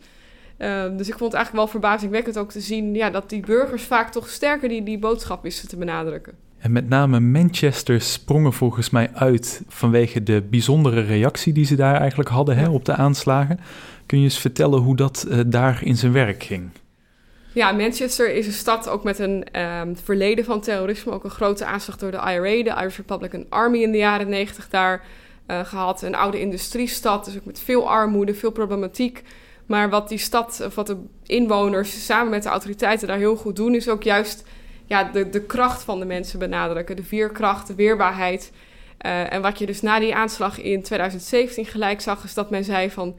dus 0.97 1.07
ik 1.07 1.17
vond 1.17 1.31
het 1.31 1.33
eigenlijk 1.33 1.51
wel 1.51 1.67
verbazingwekkend 1.67 2.37
ook 2.37 2.51
te 2.51 2.61
zien 2.61 2.95
ja, 2.95 3.09
dat 3.09 3.29
die 3.29 3.45
burgers 3.45 3.83
vaak 3.83 4.11
toch 4.11 4.29
sterker 4.29 4.69
die, 4.69 4.83
die 4.83 4.99
boodschap 4.99 5.43
wisten 5.43 5.67
te 5.67 5.77
benadrukken. 5.77 6.42
En 6.63 6.71
met 6.71 6.89
name 6.89 7.19
Manchester 7.19 8.01
sprongen 8.01 8.53
volgens 8.53 8.89
mij 8.89 9.09
uit 9.13 9.61
vanwege 9.67 10.23
de 10.23 10.41
bijzondere 10.49 11.01
reactie 11.01 11.53
die 11.53 11.65
ze 11.65 11.75
daar 11.75 11.95
eigenlijk 11.95 12.29
hadden 12.29 12.57
hè, 12.57 12.69
op 12.69 12.85
de 12.85 12.95
aanslagen. 12.95 13.59
Kun 14.05 14.17
je 14.17 14.23
eens 14.23 14.39
vertellen 14.39 14.79
hoe 14.79 14.95
dat 14.95 15.25
uh, 15.27 15.39
daar 15.45 15.83
in 15.83 15.97
zijn 15.97 16.11
werk 16.11 16.43
ging? 16.43 16.69
Ja, 17.53 17.71
Manchester 17.71 18.35
is 18.35 18.45
een 18.45 18.53
stad 18.53 18.89
ook 18.89 19.03
met 19.03 19.19
een 19.19 19.61
um, 19.61 19.97
verleden 19.97 20.45
van 20.45 20.61
terrorisme. 20.61 21.11
Ook 21.11 21.23
een 21.23 21.29
grote 21.29 21.65
aanslag 21.65 21.97
door 21.97 22.11
de 22.11 22.17
IRA, 22.17 22.75
de 22.75 22.81
Irish 22.81 22.97
Republican 22.97 23.45
Army, 23.49 23.81
in 23.81 23.91
de 23.91 23.97
jaren 23.97 24.29
negentig 24.29 24.69
daar 24.69 25.05
uh, 25.47 25.59
gehad. 25.59 26.01
Een 26.01 26.15
oude 26.15 26.39
industriestad, 26.39 27.25
dus 27.25 27.35
ook 27.35 27.45
met 27.45 27.59
veel 27.59 27.89
armoede, 27.89 28.33
veel 28.33 28.51
problematiek. 28.51 29.23
Maar 29.65 29.89
wat 29.89 30.09
die 30.09 30.17
stad, 30.17 30.61
of 30.65 30.75
wat 30.75 30.87
de 30.87 30.97
inwoners 31.25 32.05
samen 32.05 32.29
met 32.29 32.43
de 32.43 32.49
autoriteiten 32.49 33.07
daar 33.07 33.17
heel 33.17 33.35
goed 33.35 33.55
doen, 33.55 33.75
is 33.75 33.89
ook 33.89 34.03
juist 34.03 34.43
ja, 34.85 35.03
de, 35.03 35.29
de 35.29 35.41
kracht 35.41 35.83
van 35.83 35.99
de 35.99 36.05
mensen 36.05 36.39
benadrukken. 36.39 36.95
De 36.95 37.03
veerkracht, 37.03 37.67
de 37.67 37.75
weerbaarheid. 37.75 38.51
Uh, 39.05 39.33
en 39.33 39.41
wat 39.41 39.59
je 39.59 39.65
dus 39.65 39.81
na 39.81 39.99
die 39.99 40.15
aanslag 40.15 40.61
in 40.61 40.83
2017 40.83 41.65
gelijk 41.65 42.01
zag, 42.01 42.23
is 42.23 42.33
dat 42.33 42.49
men 42.49 42.63
zei 42.63 42.89
van... 42.89 43.15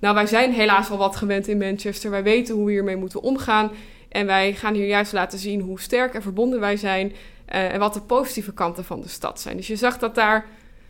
Nou, 0.00 0.14
wij 0.14 0.26
zijn 0.26 0.52
helaas 0.52 0.90
al 0.90 0.96
wat 0.96 1.16
gewend 1.16 1.48
in 1.48 1.58
Manchester. 1.58 2.10
Wij 2.10 2.22
weten 2.22 2.54
hoe 2.54 2.64
we 2.64 2.70
hiermee 2.70 2.96
moeten 2.96 3.22
omgaan. 3.22 3.70
En 4.08 4.26
wij 4.26 4.54
gaan 4.54 4.74
hier 4.74 4.86
juist 4.86 5.12
laten 5.12 5.38
zien 5.38 5.60
hoe 5.60 5.80
sterk 5.80 6.14
en 6.14 6.22
verbonden 6.22 6.60
wij 6.60 6.76
zijn. 6.76 7.08
Uh, 7.08 7.72
en 7.72 7.78
wat 7.78 7.94
de 7.94 8.00
positieve 8.00 8.52
kanten 8.52 8.84
van 8.84 9.00
de 9.00 9.08
stad 9.08 9.40
zijn. 9.40 9.56
Dus 9.56 9.66
je 9.66 9.76
zag 9.76 9.98
dat 9.98 10.14
daar 10.14 10.46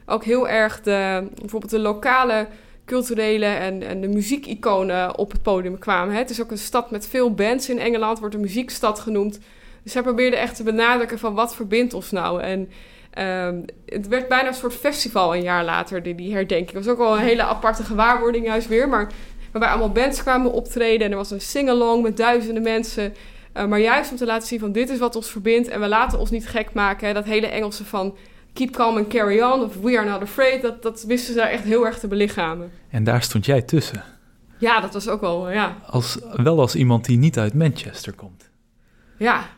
ook 0.07 0.25
heel 0.25 0.49
erg 0.49 0.81
de, 0.81 1.29
bijvoorbeeld 1.41 1.73
de 1.73 1.79
lokale 1.79 2.47
culturele 2.85 3.47
en, 3.47 3.83
en 3.83 4.01
de 4.01 4.09
muziekiconen 4.09 5.19
op 5.19 5.33
het 5.33 5.43
podium 5.43 5.79
kwamen. 5.79 6.15
Het 6.15 6.31
is 6.31 6.43
ook 6.43 6.51
een 6.51 6.59
stad 6.59 6.91
met 6.91 7.09
veel 7.09 7.35
bands 7.35 7.69
in 7.69 7.79
Engeland, 7.79 8.19
wordt 8.19 8.35
een 8.35 8.41
muziekstad 8.41 9.01
genoemd. 9.01 9.39
Dus 9.89 9.97
zij 9.97 10.07
probeerde 10.07 10.37
echt 10.37 10.57
te 10.57 10.63
benadrukken 10.63 11.19
van 11.19 11.35
wat 11.35 11.55
verbindt 11.55 11.95
ons 11.95 12.11
nou. 12.11 12.43
En 12.43 12.71
ehm, 13.11 13.61
het 13.87 14.09
werd 14.09 14.29
bijna 14.29 14.49
een 14.49 14.55
soort 14.55 14.75
festival 14.75 15.35
een 15.35 15.43
jaar 15.43 15.65
later, 15.65 16.03
die, 16.03 16.15
die 16.15 16.33
herdenking. 16.33 16.73
Het 16.73 16.85
was 16.85 16.93
ook 16.95 16.99
wel 16.99 17.19
een 17.19 17.25
hele 17.25 17.43
aparte 17.43 17.83
gewaarwording 17.83 18.47
juist 18.47 18.69
weer. 18.69 18.89
Maar 18.89 19.11
waarbij 19.53 19.71
allemaal 19.71 19.93
bands 19.93 20.23
kwamen 20.23 20.53
optreden 20.53 21.07
en 21.07 21.11
er 21.11 21.17
was 21.17 21.31
een 21.31 21.41
sing-along 21.41 22.03
met 22.03 22.17
duizenden 22.17 22.63
mensen. 22.63 23.15
Uh, 23.57 23.67
maar 23.67 23.81
juist 23.81 24.11
om 24.11 24.17
te 24.17 24.27
laten 24.27 24.49
zien 24.49 24.59
van 24.59 24.73
dit 24.73 24.91
is 24.91 24.99
wat 24.99 25.17
ons 25.17 25.31
verbindt 25.31 25.69
en 25.69 25.81
we 25.81 25.89
laten 25.89 26.19
ons 26.19 26.31
niet 26.31 26.49
gek 26.49 26.73
maken. 26.73 27.07
Hè. 27.07 27.15
Dat 27.15 27.25
hele 27.25 27.47
Engelse 27.47 27.85
van 27.85 28.17
keep 28.53 28.71
calm 28.71 28.97
and 28.97 29.09
carry 29.09 29.41
on 29.41 29.63
of 29.63 29.77
we 29.77 29.99
are 29.99 30.11
not 30.11 30.23
afraid, 30.23 30.63
dat, 30.63 30.83
dat 30.83 31.05
wisten 31.07 31.33
ze 31.33 31.39
daar 31.39 31.51
echt 31.51 31.65
heel 31.65 31.87
erg 31.87 31.99
te 31.99 32.09
belichamen. 32.09 32.71
En 32.91 33.05
daar 33.05 33.23
stond 33.23 33.47
jij 33.47 33.63
tussen. 33.63 34.03
Ja, 34.59 34.81
dat 34.81 34.93
was 34.93 35.09
ook 35.09 35.21
wel, 35.21 35.51
ja. 35.51 35.77
Als, 35.87 36.19
wel 36.37 36.61
als 36.61 36.75
iemand 36.75 37.05
die 37.05 37.19
niet 37.19 37.39
uit 37.39 37.55
Manchester 37.55 38.13
komt. 38.13 38.51
Ja. 39.19 39.57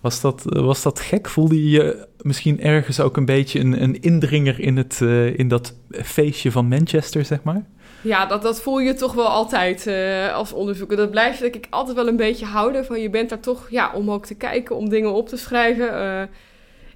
Was 0.00 0.20
dat, 0.20 0.42
was 0.44 0.82
dat 0.82 1.00
gek? 1.00 1.28
Voelde 1.28 1.70
je 1.70 1.70
je 1.70 2.06
misschien 2.20 2.60
ergens 2.60 3.00
ook 3.00 3.16
een 3.16 3.24
beetje 3.24 3.60
een, 3.60 3.82
een 3.82 4.00
indringer 4.00 4.60
in, 4.60 4.76
het, 4.76 5.00
uh, 5.02 5.38
in 5.38 5.48
dat 5.48 5.74
feestje 5.90 6.50
van 6.50 6.68
Manchester, 6.68 7.24
zeg 7.24 7.42
maar? 7.42 7.64
Ja, 8.00 8.26
dat, 8.26 8.42
dat 8.42 8.62
voel 8.62 8.78
je 8.78 8.94
toch 8.94 9.14
wel 9.14 9.28
altijd 9.28 9.86
uh, 9.86 10.34
als 10.34 10.52
onderzoeker. 10.52 10.96
Dat 10.96 11.10
blijft 11.10 11.40
denk 11.40 11.54
ik 11.54 11.66
altijd 11.70 11.96
wel 11.96 12.08
een 12.08 12.16
beetje 12.16 12.46
houden. 12.46 12.84
Van 12.84 13.00
je 13.00 13.10
bent 13.10 13.28
daar 13.28 13.40
toch 13.40 13.70
ja, 13.70 13.92
om 13.94 14.10
ook 14.10 14.26
te 14.26 14.34
kijken, 14.34 14.76
om 14.76 14.88
dingen 14.88 15.12
op 15.12 15.28
te 15.28 15.36
schrijven. 15.36 15.88
Uh, 15.92 16.22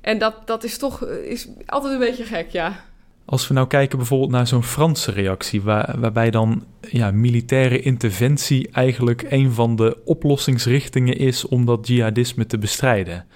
en 0.01 0.19
dat, 0.19 0.35
dat 0.45 0.65
is 0.65 0.79
toch 0.79 1.07
is 1.07 1.49
altijd 1.67 1.93
een 1.93 1.99
beetje 1.99 2.25
gek, 2.25 2.51
ja. 2.51 2.85
Als 3.31 3.49
we 3.49 3.55
nou 3.55 3.67
kijken 3.67 3.99
bijvoorbeeld 3.99 4.31
naar 4.31 4.47
zo'n 4.47 4.63
Franse 4.63 5.11
reactie, 5.11 5.63
waar, 5.63 5.95
waarbij 5.99 6.31
dan 6.31 6.65
ja, 6.81 7.11
militaire 7.11 7.81
interventie 7.81 8.69
eigenlijk 8.73 9.25
een 9.29 9.53
van 9.53 9.77
de 9.77 9.97
oplossingsrichtingen 10.05 11.17
is 11.17 11.47
om 11.47 11.67
dat 11.67 11.87
jihadisme 11.87 12.47
te 12.47 12.59
bestrijden. 12.59 13.27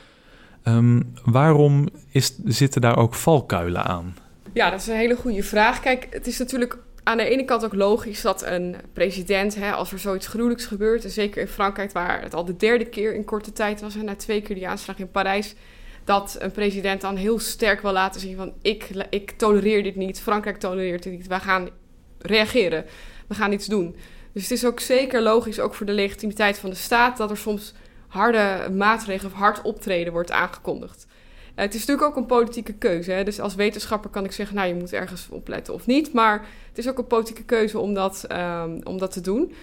Um, 0.64 1.12
waarom 1.24 1.88
is, 2.10 2.38
zitten 2.44 2.80
daar 2.80 2.96
ook 2.96 3.14
valkuilen 3.14 3.84
aan? 3.84 4.16
Ja, 4.52 4.70
dat 4.70 4.80
is 4.80 4.86
een 4.86 4.96
hele 4.96 5.16
goede 5.16 5.42
vraag. 5.42 5.80
Kijk, 5.80 6.06
het 6.10 6.26
is 6.26 6.38
natuurlijk 6.38 6.78
aan 7.02 7.16
de 7.16 7.28
ene 7.28 7.44
kant 7.44 7.64
ook 7.64 7.74
logisch 7.74 8.20
dat 8.20 8.44
een 8.46 8.76
president, 8.92 9.54
hè, 9.54 9.72
als 9.72 9.92
er 9.92 9.98
zoiets 9.98 10.26
gruwelijks 10.26 10.66
gebeurt, 10.66 11.04
en 11.04 11.10
zeker 11.10 11.40
in 11.40 11.48
Frankrijk, 11.48 11.92
waar 11.92 12.22
het 12.22 12.34
al 12.34 12.44
de 12.44 12.56
derde 12.56 12.84
keer 12.84 13.14
in 13.14 13.24
korte 13.24 13.52
tijd 13.52 13.80
was, 13.80 13.96
en 13.96 14.04
na 14.04 14.16
twee 14.16 14.40
keer 14.40 14.56
die 14.56 14.68
aanslag 14.68 14.98
in 14.98 15.10
Parijs, 15.10 15.54
dat 16.04 16.36
een 16.38 16.50
president 16.50 17.00
dan 17.00 17.16
heel 17.16 17.38
sterk 17.38 17.80
wil 17.80 17.92
laten 17.92 18.20
zien 18.20 18.36
van 18.36 18.52
ik, 18.62 18.88
ik 19.10 19.30
tolereer 19.30 19.82
dit 19.82 19.96
niet, 19.96 20.20
Frankrijk 20.20 20.58
tolereert 20.58 21.02
dit 21.02 21.12
niet, 21.12 21.26
wij 21.26 21.40
gaan 21.40 21.68
reageren, 22.18 22.84
we 23.26 23.34
gaan 23.34 23.52
iets 23.52 23.66
doen. 23.66 23.96
Dus 24.32 24.42
het 24.42 24.50
is 24.50 24.66
ook 24.66 24.80
zeker 24.80 25.22
logisch, 25.22 25.60
ook 25.60 25.74
voor 25.74 25.86
de 25.86 25.92
legitimiteit 25.92 26.58
van 26.58 26.70
de 26.70 26.76
staat, 26.76 27.16
dat 27.16 27.30
er 27.30 27.36
soms 27.36 27.74
harde 28.08 28.70
maatregelen 28.72 29.32
of 29.32 29.38
hard 29.38 29.62
optreden 29.62 30.12
wordt 30.12 30.30
aangekondigd. 30.30 31.06
Uh, 31.54 31.60
het 31.60 31.74
is 31.74 31.80
natuurlijk 31.80 32.08
ook 32.08 32.16
een 32.16 32.26
politieke 32.26 32.72
keuze. 32.72 33.12
Hè? 33.12 33.24
Dus 33.24 33.40
als 33.40 33.54
wetenschapper 33.54 34.10
kan 34.10 34.24
ik 34.24 34.32
zeggen, 34.32 34.56
nou 34.56 34.68
je 34.68 34.74
moet 34.74 34.92
ergens 34.92 35.28
opletten 35.30 35.74
of 35.74 35.86
niet. 35.86 36.12
Maar 36.12 36.46
het 36.68 36.78
is 36.78 36.88
ook 36.88 36.98
een 36.98 37.06
politieke 37.06 37.44
keuze 37.44 37.78
om 37.78 37.94
dat, 37.94 38.26
um, 38.32 38.80
om 38.84 38.98
dat 38.98 39.12
te 39.12 39.20
doen. 39.20 39.54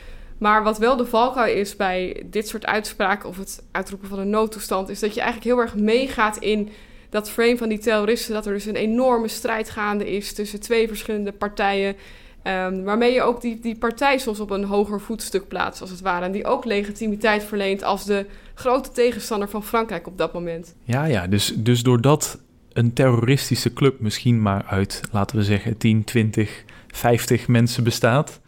Maar 0.41 0.63
wat 0.63 0.77
wel 0.77 0.98
de 0.98 1.05
valkuil 1.05 1.55
is 1.55 1.75
bij 1.75 2.24
dit 2.25 2.48
soort 2.48 2.65
uitspraken 2.65 3.29
of 3.29 3.38
het 3.38 3.63
uitroepen 3.71 4.07
van 4.07 4.19
een 4.19 4.29
noodtoestand, 4.29 4.89
is 4.89 5.00
dat 5.00 5.13
je 5.13 5.21
eigenlijk 5.21 5.51
heel 5.51 5.62
erg 5.62 5.75
meegaat 5.75 6.38
in 6.38 6.69
dat 7.10 7.29
frame 7.29 7.57
van 7.57 7.69
die 7.69 7.79
terroristen. 7.79 8.33
Dat 8.33 8.45
er 8.45 8.53
dus 8.53 8.65
een 8.65 8.75
enorme 8.75 9.27
strijd 9.27 9.69
gaande 9.69 10.12
is 10.15 10.33
tussen 10.33 10.60
twee 10.60 10.88
verschillende 10.88 11.31
partijen. 11.31 11.95
Um, 12.43 12.83
waarmee 12.83 13.13
je 13.13 13.21
ook 13.21 13.41
die, 13.41 13.60
die 13.60 13.77
partij 13.77 14.17
soms 14.17 14.39
op 14.39 14.50
een 14.50 14.63
hoger 14.63 15.01
voetstuk 15.01 15.48
plaatst, 15.48 15.81
als 15.81 15.89
het 15.89 16.01
ware. 16.01 16.25
En 16.25 16.31
die 16.31 16.45
ook 16.45 16.65
legitimiteit 16.65 17.43
verleent 17.43 17.83
als 17.83 18.05
de 18.05 18.25
grote 18.53 18.91
tegenstander 18.91 19.50
van 19.50 19.63
Frankrijk 19.63 20.07
op 20.07 20.18
dat 20.18 20.33
moment. 20.33 20.75
Ja, 20.83 21.05
ja, 21.05 21.27
dus, 21.27 21.53
dus 21.55 21.83
doordat 21.83 22.39
een 22.74 22.94
terroristische 22.94 23.74
club 23.74 24.00
misschien 24.00 24.42
maar 24.42 24.63
uit, 24.63 25.01
laten 25.11 25.37
we 25.37 25.44
zeggen, 25.44 25.77
10, 25.77 26.03
20, 26.03 26.63
50 26.87 27.48
mensen 27.48 27.83
bestaat. 27.83 28.39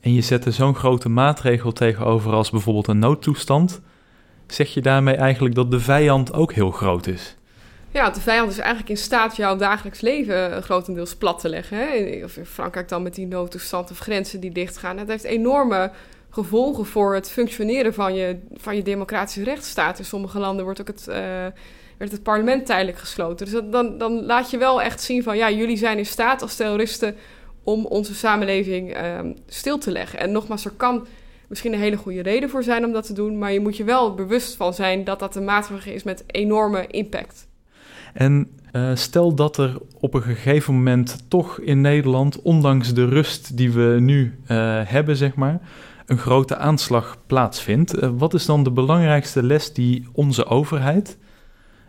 En 0.00 0.14
je 0.14 0.20
zet 0.20 0.44
er 0.44 0.52
zo'n 0.52 0.74
grote 0.74 1.08
maatregel 1.08 1.72
tegenover 1.72 2.32
als 2.32 2.50
bijvoorbeeld 2.50 2.88
een 2.88 2.98
noodtoestand. 2.98 3.80
Zeg 4.46 4.74
je 4.74 4.80
daarmee 4.80 5.14
eigenlijk 5.14 5.54
dat 5.54 5.70
de 5.70 5.80
vijand 5.80 6.32
ook 6.32 6.52
heel 6.52 6.70
groot 6.70 7.06
is? 7.06 7.36
Ja, 7.90 8.10
de 8.10 8.20
vijand 8.20 8.50
is 8.50 8.58
eigenlijk 8.58 8.88
in 8.88 8.96
staat 8.96 9.36
jouw 9.36 9.56
dagelijks 9.56 10.00
leven 10.00 10.62
grotendeels 10.62 11.16
plat 11.16 11.40
te 11.40 11.48
leggen. 11.48 11.78
Hè? 11.78 12.20
Of 12.24 12.36
in 12.36 12.46
Frankrijk 12.46 12.88
dan 12.88 13.02
met 13.02 13.14
die 13.14 13.26
noodtoestand 13.26 13.90
of 13.90 13.98
grenzen 13.98 14.40
die 14.40 14.52
dichtgaan. 14.52 14.98
Het 14.98 15.08
heeft 15.08 15.24
enorme 15.24 15.90
gevolgen 16.30 16.86
voor 16.86 17.14
het 17.14 17.30
functioneren 17.30 17.94
van 17.94 18.14
je, 18.14 18.38
van 18.54 18.76
je 18.76 18.82
democratische 18.82 19.44
rechtsstaat. 19.44 19.98
In 19.98 20.04
sommige 20.04 20.38
landen 20.38 20.64
wordt 20.64 20.80
ook 20.80 20.86
het, 20.86 21.06
uh, 21.08 21.14
werd 21.98 22.12
het 22.12 22.22
parlement 22.22 22.66
tijdelijk 22.66 22.98
gesloten. 22.98 23.46
Dus 23.46 23.62
dan, 23.70 23.98
dan 23.98 24.24
laat 24.24 24.50
je 24.50 24.58
wel 24.58 24.82
echt 24.82 25.00
zien 25.00 25.22
van 25.22 25.36
ja, 25.36 25.50
jullie 25.50 25.76
zijn 25.76 25.98
in 25.98 26.06
staat 26.06 26.42
als 26.42 26.56
terroristen 26.56 27.16
om 27.68 27.86
onze 27.86 28.14
samenleving 28.14 28.96
uh, 28.96 29.18
stil 29.46 29.78
te 29.78 29.90
leggen. 29.90 30.18
En 30.18 30.32
nogmaals, 30.32 30.64
er 30.64 30.70
kan 30.76 31.06
misschien 31.48 31.72
een 31.72 31.80
hele 31.80 31.96
goede 31.96 32.22
reden 32.22 32.50
voor 32.50 32.62
zijn 32.62 32.84
om 32.84 32.92
dat 32.92 33.06
te 33.06 33.12
doen, 33.12 33.38
maar 33.38 33.52
je 33.52 33.60
moet 33.60 33.76
je 33.76 33.84
wel 33.84 34.14
bewust 34.14 34.56
van 34.56 34.74
zijn 34.74 35.04
dat 35.04 35.18
dat 35.18 35.36
een 35.36 35.44
maatregel 35.44 35.92
is 35.92 36.02
met 36.02 36.24
enorme 36.26 36.86
impact. 36.86 37.46
En 38.14 38.50
uh, 38.72 38.90
stel 38.94 39.34
dat 39.34 39.56
er 39.56 39.78
op 40.00 40.14
een 40.14 40.22
gegeven 40.22 40.74
moment 40.74 41.24
toch 41.28 41.60
in 41.60 41.80
Nederland, 41.80 42.42
ondanks 42.42 42.94
de 42.94 43.04
rust 43.04 43.56
die 43.56 43.72
we 43.72 43.96
nu 44.00 44.38
uh, 44.42 44.80
hebben, 44.84 45.16
zeg 45.16 45.34
maar, 45.34 45.60
een 46.06 46.18
grote 46.18 46.56
aanslag 46.56 47.16
plaatsvindt. 47.26 48.02
Uh, 48.02 48.10
wat 48.16 48.34
is 48.34 48.46
dan 48.46 48.62
de 48.62 48.70
belangrijkste 48.70 49.42
les 49.42 49.72
die 49.72 50.06
onze 50.12 50.46
overheid 50.46 51.18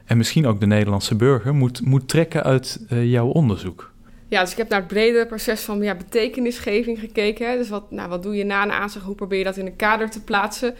en 0.05 0.17
misschien 0.17 0.47
ook 0.47 0.59
de 0.59 0.67
Nederlandse 0.67 1.15
burger 1.15 1.55
moet, 1.55 1.81
moet 1.81 2.07
trekken 2.07 2.43
uit 2.43 2.85
jouw 2.89 3.27
onderzoek? 3.27 3.91
Ja, 4.29 4.41
dus 4.41 4.51
ik 4.51 4.57
heb 4.57 4.69
naar 4.69 4.79
het 4.79 4.87
bredere 4.87 5.25
proces 5.25 5.61
van 5.61 5.81
ja, 5.81 5.95
betekenisgeving 5.95 6.99
gekeken. 6.99 7.57
Dus 7.57 7.69
wat, 7.69 7.91
nou, 7.91 8.09
wat 8.09 8.23
doe 8.23 8.35
je 8.35 8.43
na 8.43 8.63
een 8.63 8.71
aanslag? 8.71 9.03
Hoe 9.03 9.15
probeer 9.15 9.37
je 9.37 9.43
dat 9.43 9.57
in 9.57 9.65
een 9.65 9.75
kader 9.75 10.09
te 10.09 10.23
plaatsen? 10.23 10.75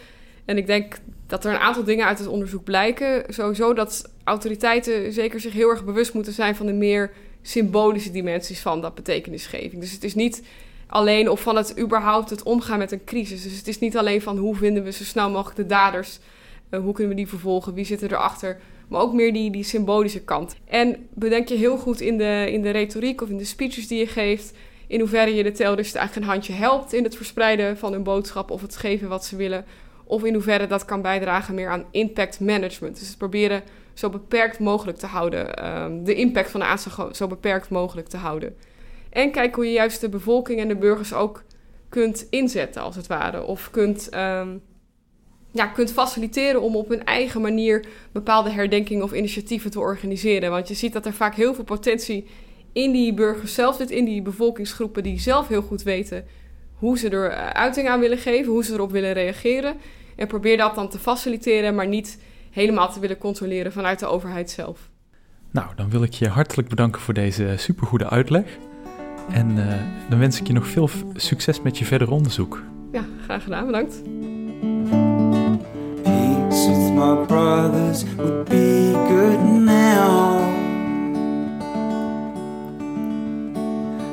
En 0.45 0.57
ik 0.57 0.67
denk 0.67 0.97
dat 1.27 1.45
er 1.45 1.51
een 1.51 1.59
aantal 1.59 1.83
dingen 1.83 2.05
uit 2.05 2.19
het 2.19 2.27
onderzoek 2.27 2.63
blijken. 2.63 3.23
Sowieso 3.27 3.73
dat 3.73 4.11
autoriteiten 4.23 5.13
zeker 5.13 5.39
zich 5.39 5.53
heel 5.53 5.69
erg 5.69 5.85
bewust 5.85 6.13
moeten 6.13 6.33
zijn 6.33 6.55
van 6.55 6.65
de 6.65 6.73
meer 6.73 7.11
symbolische 7.41 8.11
dimensies 8.11 8.59
van 8.59 8.81
dat 8.81 8.95
betekenisgeving. 8.95 9.81
Dus 9.81 9.91
het 9.91 10.03
is 10.03 10.15
niet 10.15 10.43
alleen 10.87 11.29
of 11.29 11.41
van 11.41 11.55
het 11.55 11.79
überhaupt 11.79 12.29
het 12.29 12.43
omgaan 12.43 12.77
met 12.77 12.91
een 12.91 13.03
crisis. 13.03 13.43
Dus 13.43 13.57
het 13.57 13.67
is 13.67 13.79
niet 13.79 13.97
alleen 13.97 14.21
van 14.21 14.37
hoe 14.37 14.55
vinden 14.55 14.83
we 14.83 14.91
zo 14.91 15.03
snel 15.03 15.29
mogelijk 15.29 15.55
de 15.57 15.65
daders, 15.65 16.19
uh, 16.69 16.79
hoe 16.79 16.93
kunnen 16.93 17.11
we 17.11 17.19
die 17.19 17.29
vervolgen, 17.29 17.73
wie 17.73 17.85
zit 17.85 18.01
erachter, 18.01 18.59
maar 18.89 19.01
ook 19.01 19.13
meer 19.13 19.33
die, 19.33 19.51
die 19.51 19.63
symbolische 19.63 20.23
kant. 20.23 20.55
En 20.65 21.07
bedenk 21.13 21.47
je 21.47 21.55
heel 21.55 21.77
goed 21.77 22.01
in 22.01 22.17
de, 22.17 22.47
in 22.51 22.61
de 22.61 22.69
retoriek 22.69 23.21
of 23.21 23.29
in 23.29 23.37
de 23.37 23.45
speeches 23.45 23.87
die 23.87 23.99
je 23.99 24.07
geeft, 24.07 24.53
in 24.87 24.99
hoeverre 24.99 25.35
je 25.35 25.43
de 25.43 25.51
terroristen 25.51 25.99
eigenlijk 25.99 26.27
een 26.27 26.33
handje 26.33 26.53
helpt 26.53 26.93
in 26.93 27.03
het 27.03 27.15
verspreiden 27.15 27.77
van 27.77 27.91
hun 27.91 28.03
boodschap 28.03 28.51
of 28.51 28.61
het 28.61 28.77
geven 28.77 29.09
wat 29.09 29.25
ze 29.25 29.35
willen. 29.35 29.65
Of 30.03 30.23
in 30.23 30.33
hoeverre 30.33 30.67
dat 30.67 30.85
kan 30.85 31.01
bijdragen 31.01 31.55
meer 31.55 31.69
aan 31.69 31.85
impact 31.91 32.39
management. 32.39 32.99
Dus 32.99 33.07
het 33.07 33.17
proberen 33.17 33.63
zo 33.93 34.09
beperkt 34.09 34.59
mogelijk 34.59 34.97
te 34.97 35.05
houden. 35.05 35.65
Um, 35.81 36.03
de 36.03 36.15
impact 36.15 36.51
van 36.51 36.59
de 36.59 36.65
aanslag 36.65 37.15
zo 37.15 37.27
beperkt 37.27 37.69
mogelijk 37.69 38.07
te 38.07 38.17
houden. 38.17 38.55
En 39.09 39.31
kijk 39.31 39.55
hoe 39.55 39.65
je 39.65 39.71
juist 39.71 40.01
de 40.01 40.09
bevolking 40.09 40.59
en 40.59 40.67
de 40.67 40.75
burgers 40.75 41.13
ook 41.13 41.43
kunt 41.89 42.27
inzetten, 42.29 42.81
als 42.81 42.95
het 42.95 43.07
ware. 43.07 43.43
Of 43.43 43.69
kunt, 43.71 44.15
um, 44.15 44.61
ja, 45.51 45.65
kunt 45.65 45.91
faciliteren 45.91 46.61
om 46.61 46.75
op 46.75 46.89
hun 46.89 47.05
eigen 47.05 47.41
manier 47.41 47.85
bepaalde 48.11 48.49
herdenkingen 48.49 49.03
of 49.03 49.13
initiatieven 49.13 49.71
te 49.71 49.79
organiseren. 49.79 50.51
Want 50.51 50.67
je 50.67 50.73
ziet 50.73 50.93
dat 50.93 51.05
er 51.05 51.13
vaak 51.13 51.35
heel 51.35 51.53
veel 51.53 51.63
potentie 51.63 52.27
in 52.73 52.91
die 52.91 53.13
burgers 53.13 53.53
zelf 53.53 53.75
zit, 53.75 53.91
in 53.91 54.05
die 54.05 54.21
bevolkingsgroepen 54.21 55.03
die 55.03 55.19
zelf 55.19 55.47
heel 55.47 55.61
goed 55.61 55.83
weten 55.83 56.25
hoe 56.79 56.97
ze 56.97 57.09
er 57.09 57.29
eh, 57.29 57.47
uiting 57.47 57.87
aan 57.87 57.99
willen 57.99 58.17
geven, 58.17 58.51
hoe 58.51 58.63
ze 58.63 58.73
erop 58.73 58.91
willen 58.91 59.13
reageren. 59.13 59.75
En 60.15 60.27
probeer 60.27 60.57
dat 60.57 60.75
dan 60.75 60.89
te 60.89 60.99
faciliteren, 60.99 61.75
maar 61.75 61.87
niet 61.87 62.19
helemaal 62.51 62.91
te 62.91 62.99
willen 62.99 63.17
controleren 63.17 63.71
vanuit 63.71 63.99
de 63.99 64.05
overheid 64.05 64.49
zelf. 64.49 64.89
Nou, 65.51 65.67
dan 65.75 65.89
wil 65.89 66.03
ik 66.03 66.13
je 66.13 66.27
hartelijk 66.27 66.67
bedanken 66.67 67.01
voor 67.01 67.13
deze 67.13 67.53
supergoede 67.57 68.09
uitleg. 68.09 68.45
En 69.31 69.57
uh, 69.57 69.73
dan 70.09 70.19
wens 70.19 70.39
ik 70.39 70.47
je 70.47 70.53
nog 70.53 70.67
veel 70.67 70.89
succes 71.13 71.61
met 71.61 71.77
je 71.77 71.85
verder 71.85 72.11
onderzoek. 72.11 72.63
Ja, 72.91 73.05
graag 73.23 73.43
gedaan. 73.43 73.65
Bedankt. 73.65 74.01
My 76.99 77.15
brothers 77.23 78.03
would 78.03 78.49
be 78.49 78.91
good 78.91 79.39
now. 79.39 80.39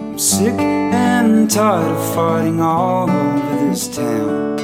I'm 0.05 0.17
sick 0.17 0.55
and 0.55 1.51
tired 1.51 1.91
of 1.91 2.15
fighting 2.15 2.61
all 2.61 3.11
over 3.11 3.69
this 3.69 3.89
town. 3.89 4.61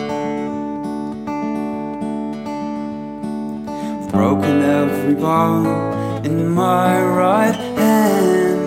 I've 3.66 4.12
broken 4.12 4.62
every 4.62 5.14
bone 5.14 6.24
in 6.24 6.48
my 6.48 7.02
right 7.02 7.56
hand. 7.56 8.60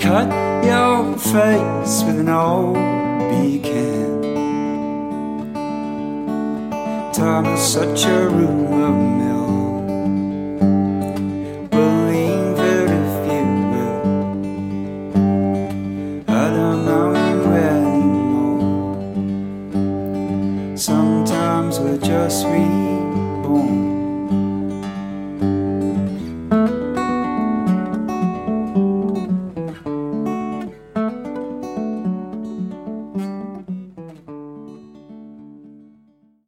Cut 0.00 0.28
your 0.64 1.18
face 1.18 2.02
with 2.02 2.20
an 2.20 2.30
old 2.30 2.76
can. 3.62 4.15
Time 7.16 7.46
is 7.46 7.72
such 7.72 8.04
a 8.04 8.28
rumor. 8.28 9.25